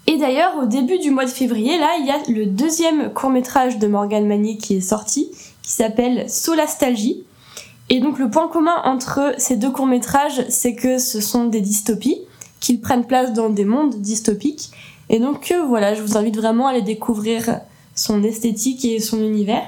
Et 0.07 0.17
d'ailleurs, 0.17 0.57
au 0.61 0.65
début 0.65 0.99
du 0.99 1.11
mois 1.11 1.25
de 1.25 1.29
février, 1.29 1.77
là, 1.77 1.91
il 1.99 2.05
y 2.05 2.11
a 2.11 2.17
le 2.27 2.45
deuxième 2.45 3.13
court-métrage 3.13 3.79
de 3.79 3.87
Morgan 3.87 4.27
Magnier 4.27 4.57
qui 4.57 4.75
est 4.75 4.81
sorti, 4.81 5.31
qui 5.61 5.71
s'appelle 5.71 6.29
Solastalgie. 6.29 7.23
Et 7.93 7.99
donc 7.99 8.17
le 8.17 8.27
point 8.27 8.47
commun 8.47 8.81
entre 8.85 9.35
ces 9.37 9.55
deux 9.55 9.69
courts-métrages, 9.69 10.43
c'est 10.49 10.73
que 10.73 10.97
ce 10.97 11.21
sont 11.21 11.45
des 11.45 11.61
dystopies, 11.61 12.21
qu'ils 12.59 12.81
prennent 12.81 13.05
place 13.05 13.33
dans 13.33 13.51
des 13.51 13.65
mondes 13.65 14.01
dystopiques. 14.01 14.71
Et 15.09 15.19
donc 15.19 15.51
euh, 15.51 15.63
voilà, 15.67 15.93
je 15.93 16.01
vous 16.01 16.17
invite 16.17 16.35
vraiment 16.35 16.65
à 16.65 16.71
aller 16.71 16.81
découvrir 16.81 17.59
son 17.93 18.23
esthétique 18.23 18.83
et 18.83 18.99
son 18.99 19.19
univers. 19.19 19.61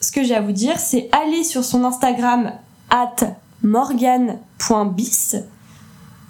Ce 0.00 0.10
que 0.10 0.22
j'ai 0.22 0.34
à 0.34 0.40
vous 0.40 0.52
dire, 0.52 0.78
c'est 0.78 1.10
aller 1.12 1.44
sur 1.44 1.62
son 1.62 1.84
Instagram 1.84 2.52
at 2.88 3.16
morgan.bis 3.62 5.36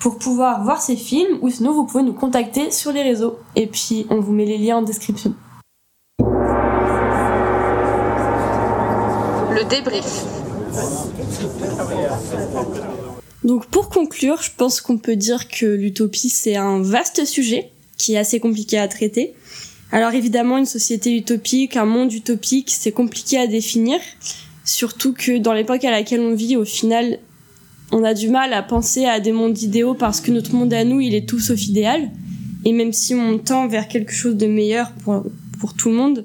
pour 0.00 0.18
pouvoir 0.18 0.64
voir 0.64 0.82
ses 0.82 0.96
films 0.96 1.38
ou 1.42 1.48
sinon 1.48 1.72
vous 1.72 1.84
pouvez 1.84 2.02
nous 2.02 2.12
contacter 2.12 2.72
sur 2.72 2.90
les 2.90 3.02
réseaux 3.02 3.38
et 3.54 3.68
puis 3.68 4.04
on 4.10 4.18
vous 4.18 4.32
met 4.32 4.46
les 4.46 4.58
liens 4.58 4.78
en 4.78 4.82
description. 4.82 5.32
Le 9.52 9.68
débrief. 9.68 10.24
Donc 13.44 13.66
pour 13.66 13.88
conclure, 13.88 14.42
je 14.42 14.50
pense 14.56 14.80
qu'on 14.80 14.98
peut 14.98 15.16
dire 15.16 15.48
que 15.48 15.66
l'utopie 15.66 16.28
c'est 16.28 16.56
un 16.56 16.82
vaste 16.82 17.24
sujet 17.24 17.70
qui 17.96 18.14
est 18.14 18.18
assez 18.18 18.40
compliqué 18.40 18.78
à 18.78 18.88
traiter. 18.88 19.34
Alors 19.92 20.12
évidemment, 20.12 20.58
une 20.58 20.66
société 20.66 21.16
utopique, 21.16 21.76
un 21.76 21.84
monde 21.84 22.12
utopique, 22.12 22.70
c'est 22.70 22.92
compliqué 22.92 23.38
à 23.38 23.46
définir. 23.46 23.98
Surtout 24.64 25.12
que 25.12 25.38
dans 25.38 25.52
l'époque 25.52 25.84
à 25.84 25.90
laquelle 25.90 26.20
on 26.20 26.34
vit, 26.34 26.56
au 26.56 26.64
final, 26.64 27.18
on 27.90 28.04
a 28.04 28.14
du 28.14 28.28
mal 28.28 28.52
à 28.52 28.62
penser 28.62 29.04
à 29.06 29.18
des 29.18 29.32
mondes 29.32 29.60
idéaux 29.60 29.94
parce 29.94 30.20
que 30.20 30.30
notre 30.30 30.54
monde 30.54 30.72
à 30.72 30.84
nous, 30.84 31.00
il 31.00 31.14
est 31.14 31.28
tout 31.28 31.40
sauf 31.40 31.66
idéal. 31.66 32.10
Et 32.64 32.72
même 32.72 32.92
si 32.92 33.14
on 33.14 33.38
tend 33.38 33.66
vers 33.66 33.88
quelque 33.88 34.12
chose 34.12 34.36
de 34.36 34.46
meilleur 34.46 34.92
pour, 34.92 35.24
pour 35.58 35.74
tout 35.74 35.88
le 35.88 35.96
monde, 35.96 36.24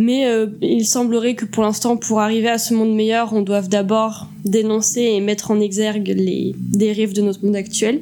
mais 0.00 0.24
euh, 0.24 0.46
il 0.62 0.86
semblerait 0.86 1.34
que 1.34 1.44
pour 1.44 1.62
l'instant, 1.62 1.98
pour 1.98 2.20
arriver 2.20 2.48
à 2.48 2.56
ce 2.56 2.72
monde 2.72 2.94
meilleur, 2.94 3.34
on 3.34 3.42
doive 3.42 3.68
d'abord 3.68 4.28
dénoncer 4.46 5.02
et 5.02 5.20
mettre 5.20 5.50
en 5.50 5.60
exergue 5.60 6.14
les 6.16 6.54
dérives 6.56 7.12
de 7.12 7.20
notre 7.20 7.44
monde 7.44 7.54
actuel. 7.54 8.00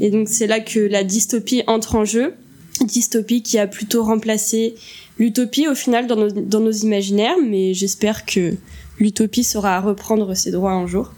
Et 0.00 0.10
donc 0.10 0.28
c'est 0.28 0.48
là 0.48 0.58
que 0.58 0.80
la 0.80 1.04
dystopie 1.04 1.62
entre 1.68 1.94
en 1.94 2.04
jeu. 2.04 2.34
Dystopie 2.80 3.42
qui 3.42 3.56
a 3.56 3.68
plutôt 3.68 4.02
remplacé 4.02 4.74
l'utopie 5.20 5.68
au 5.68 5.76
final 5.76 6.08
dans 6.08 6.16
nos, 6.16 6.30
dans 6.30 6.72
imaginaires, 6.72 7.36
mais 7.40 7.72
j'espère 7.72 8.26
que 8.26 8.54
l'utopie 8.98 9.44
saura 9.44 9.80
reprendre 9.80 10.34
ses 10.34 10.50
droits 10.50 10.72
un 10.72 10.88
jour. 10.88 11.12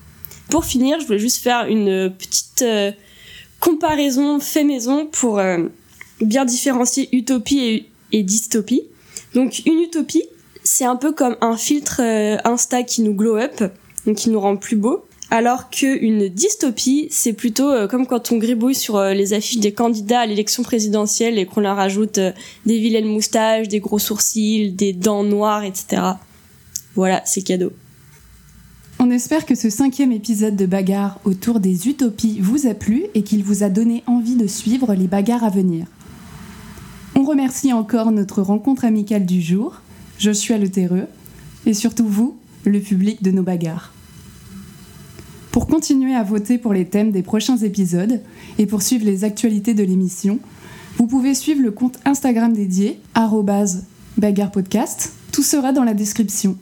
Pour 0.51 0.67
finir, 0.67 1.01
je 1.01 1.07
voulais 1.07 1.19
juste 1.19 1.43
faire 1.43 1.65
une 1.67 2.13
petite 2.19 2.63
euh, 2.63 2.93
comparaison 3.59 4.39
fait 4.39 4.65
maison 4.65 5.07
pour 5.07 5.39
euh, 5.39 5.65
bien 6.21 6.45
différencier 6.45 7.09
utopie 7.17 7.87
et, 8.13 8.23
dystopie. 8.23 8.83
Donc 9.35 9.63
une 9.67 9.81
utopie, 9.81 10.25
c'est 10.63 10.85
un 10.85 10.97
peu 10.97 11.13
comme 11.13 11.37
un 11.41 11.57
filtre 11.57 12.01
euh, 12.03 12.39
Insta 12.45 12.83
qui 12.83 13.03
nous 13.03 13.15
glow 13.15 13.37
up, 13.37 13.63
donc 14.07 14.17
qui 14.17 14.31
nous 14.31 14.41
rend 14.41 14.57
plus 14.57 14.77
beau. 14.77 15.05
Alors 15.33 15.71
qu'une 15.71 16.29
dystopie, 16.29 17.07
c'est 17.13 17.33
plutôt 17.33 17.71
comme 17.89 18.05
quand 18.09 18.33
on 18.33 18.39
gribouille 18.39 18.75
sur 18.75 19.01
les 19.01 19.33
affiches 19.33 19.61
des 19.61 19.73
candidats 19.73 20.21
à 20.21 20.27
l'élection 20.27 20.65
présidentielle 20.65 21.39
et 21.39 21.47
qu'on 21.47 21.61
leur 21.61 21.79
ajoute 21.79 22.19
des 22.67 22.79
vilaines 22.81 23.07
moustaches, 23.07 23.69
des 23.69 23.79
gros 23.79 24.01
sourcils, 24.01 24.73
des 24.73 24.93
dents 24.93 25.23
noires, 25.23 25.63
etc. 25.63 26.03
Voilà, 26.97 27.23
c'est 27.25 27.43
cadeau. 27.43 27.71
On 29.03 29.11
espère 29.11 29.47
que 29.47 29.55
ce 29.55 29.71
cinquième 29.71 30.13
épisode 30.13 30.57
de 30.57 30.67
Bagarre 30.67 31.21
autour 31.25 31.59
des 31.59 31.89
utopies 31.89 32.39
vous 32.39 32.67
a 32.67 32.75
plu 32.75 33.05
et 33.15 33.23
qu'il 33.23 33.43
vous 33.43 33.63
a 33.63 33.71
donné 33.71 34.03
envie 34.07 34.37
de 34.37 34.47
suivre 34.47 34.93
les 34.95 35.07
bagarres 35.07 35.43
à 35.43 35.49
venir. 35.49 35.87
On 37.21 37.25
remercie 37.25 37.75
encore 37.75 38.13
notre 38.13 38.41
rencontre 38.41 38.87
amicale 38.87 39.27
du 39.27 39.43
jour, 39.43 39.83
Joshua 40.19 40.57
Le 40.57 40.71
Terreux, 40.71 41.05
et 41.67 41.75
surtout 41.75 42.07
vous, 42.07 42.39
le 42.65 42.81
public 42.81 43.23
de 43.23 43.31
nos 43.31 43.43
bagarres. 43.43 43.93
Pour 45.53 45.67
continuer 45.67 46.15
à 46.15 46.23
voter 46.23 46.57
pour 46.57 46.73
les 46.73 46.87
thèmes 46.87 47.11
des 47.11 47.21
prochains 47.21 47.59
épisodes 47.59 48.23
et 48.57 48.65
pour 48.65 48.81
suivre 48.81 49.05
les 49.05 49.25
actualités 49.25 49.75
de 49.75 49.83
l'émission, 49.85 50.39
vous 50.97 51.07
pouvez 51.07 51.35
suivre 51.35 51.61
le 51.61 51.73
compte 51.73 52.01
Instagram 52.07 52.55
dédié, 52.55 53.03
bagarrepodcast. 54.17 55.13
Tout 55.31 55.43
sera 55.43 55.75
dans 55.75 55.85
la 55.85 55.93
description. 55.93 56.57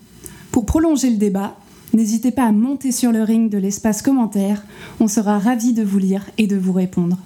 Pour 0.51 0.67
prolonger 0.67 1.11
le 1.11 1.19
débat, 1.19 1.57
n'hésitez 1.95 2.33
pas 2.33 2.47
à 2.47 2.51
monter 2.51 2.91
sur 2.91 3.13
le 3.13 3.23
ring 3.23 3.49
de 3.49 3.59
l'espace 3.59 4.03
commentaire, 4.03 4.65
on 4.99 5.07
sera 5.07 5.39
ravis 5.39 5.73
de 5.73 5.85
vous 5.85 6.01
lire 6.01 6.25
et 6.37 6.49
de 6.49 6.57
vous 6.57 6.73
répondre. 6.73 7.17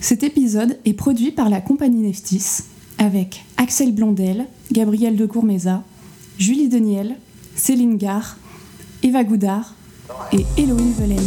Cet 0.00 0.22
épisode 0.22 0.78
est 0.84 0.92
produit 0.92 1.32
par 1.32 1.48
la 1.48 1.60
compagnie 1.60 2.02
Neftis 2.02 2.62
avec 2.98 3.44
Axel 3.56 3.92
Blondel, 3.92 4.46
Gabriel 4.70 5.16
de 5.16 5.26
Courmeza, 5.26 5.82
Julie 6.38 6.68
Deniel, 6.68 7.16
Céline 7.54 7.96
Gare, 7.96 8.36
Eva 9.02 9.24
Goudard 9.24 9.74
et 10.32 10.44
Héloïne 10.56 10.92
Velaine. 10.92 11.18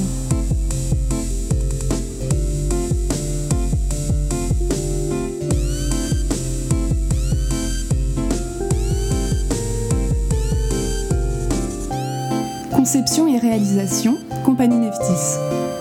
Conception 12.71 13.27
et 13.27 13.37
réalisation, 13.37 14.17
Compagnie 14.45 14.77
Neftis. 14.77 15.37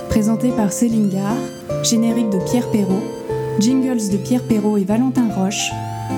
Présenté 0.08 0.50
par 0.50 0.72
Céline 0.72 1.08
Gare, 1.08 1.36
générique 1.82 2.30
de 2.30 2.38
Pierre 2.50 2.70
Perrault, 2.70 3.02
jingles 3.58 4.10
de 4.10 4.16
Pierre 4.16 4.42
Perrault 4.42 4.76
et 4.76 4.84
Valentin 4.84 5.28
Roche, 5.34 5.70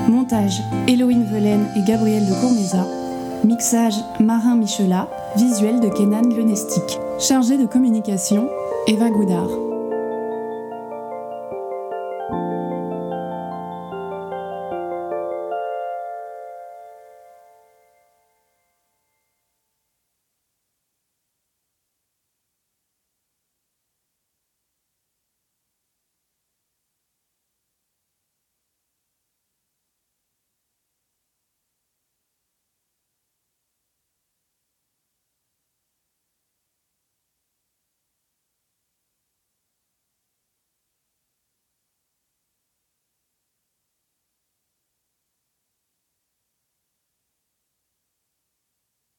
montage 0.09 0.61
Héloïne 0.87 1.25
Velaine 1.25 1.67
et 1.77 1.83
Gabriel 1.87 2.27
de 2.27 2.35
Courmeza, 2.41 2.87
mixage 3.45 3.97
Marin 4.19 4.57
Michelat, 4.57 5.09
visuel 5.37 5.81
de 5.81 5.89
Kenan 5.89 6.29
Lenestic. 6.35 6.99
Chargé 7.19 7.59
de 7.59 7.67
communication, 7.67 8.49
Eva 8.87 9.11
Goudard. 9.11 9.70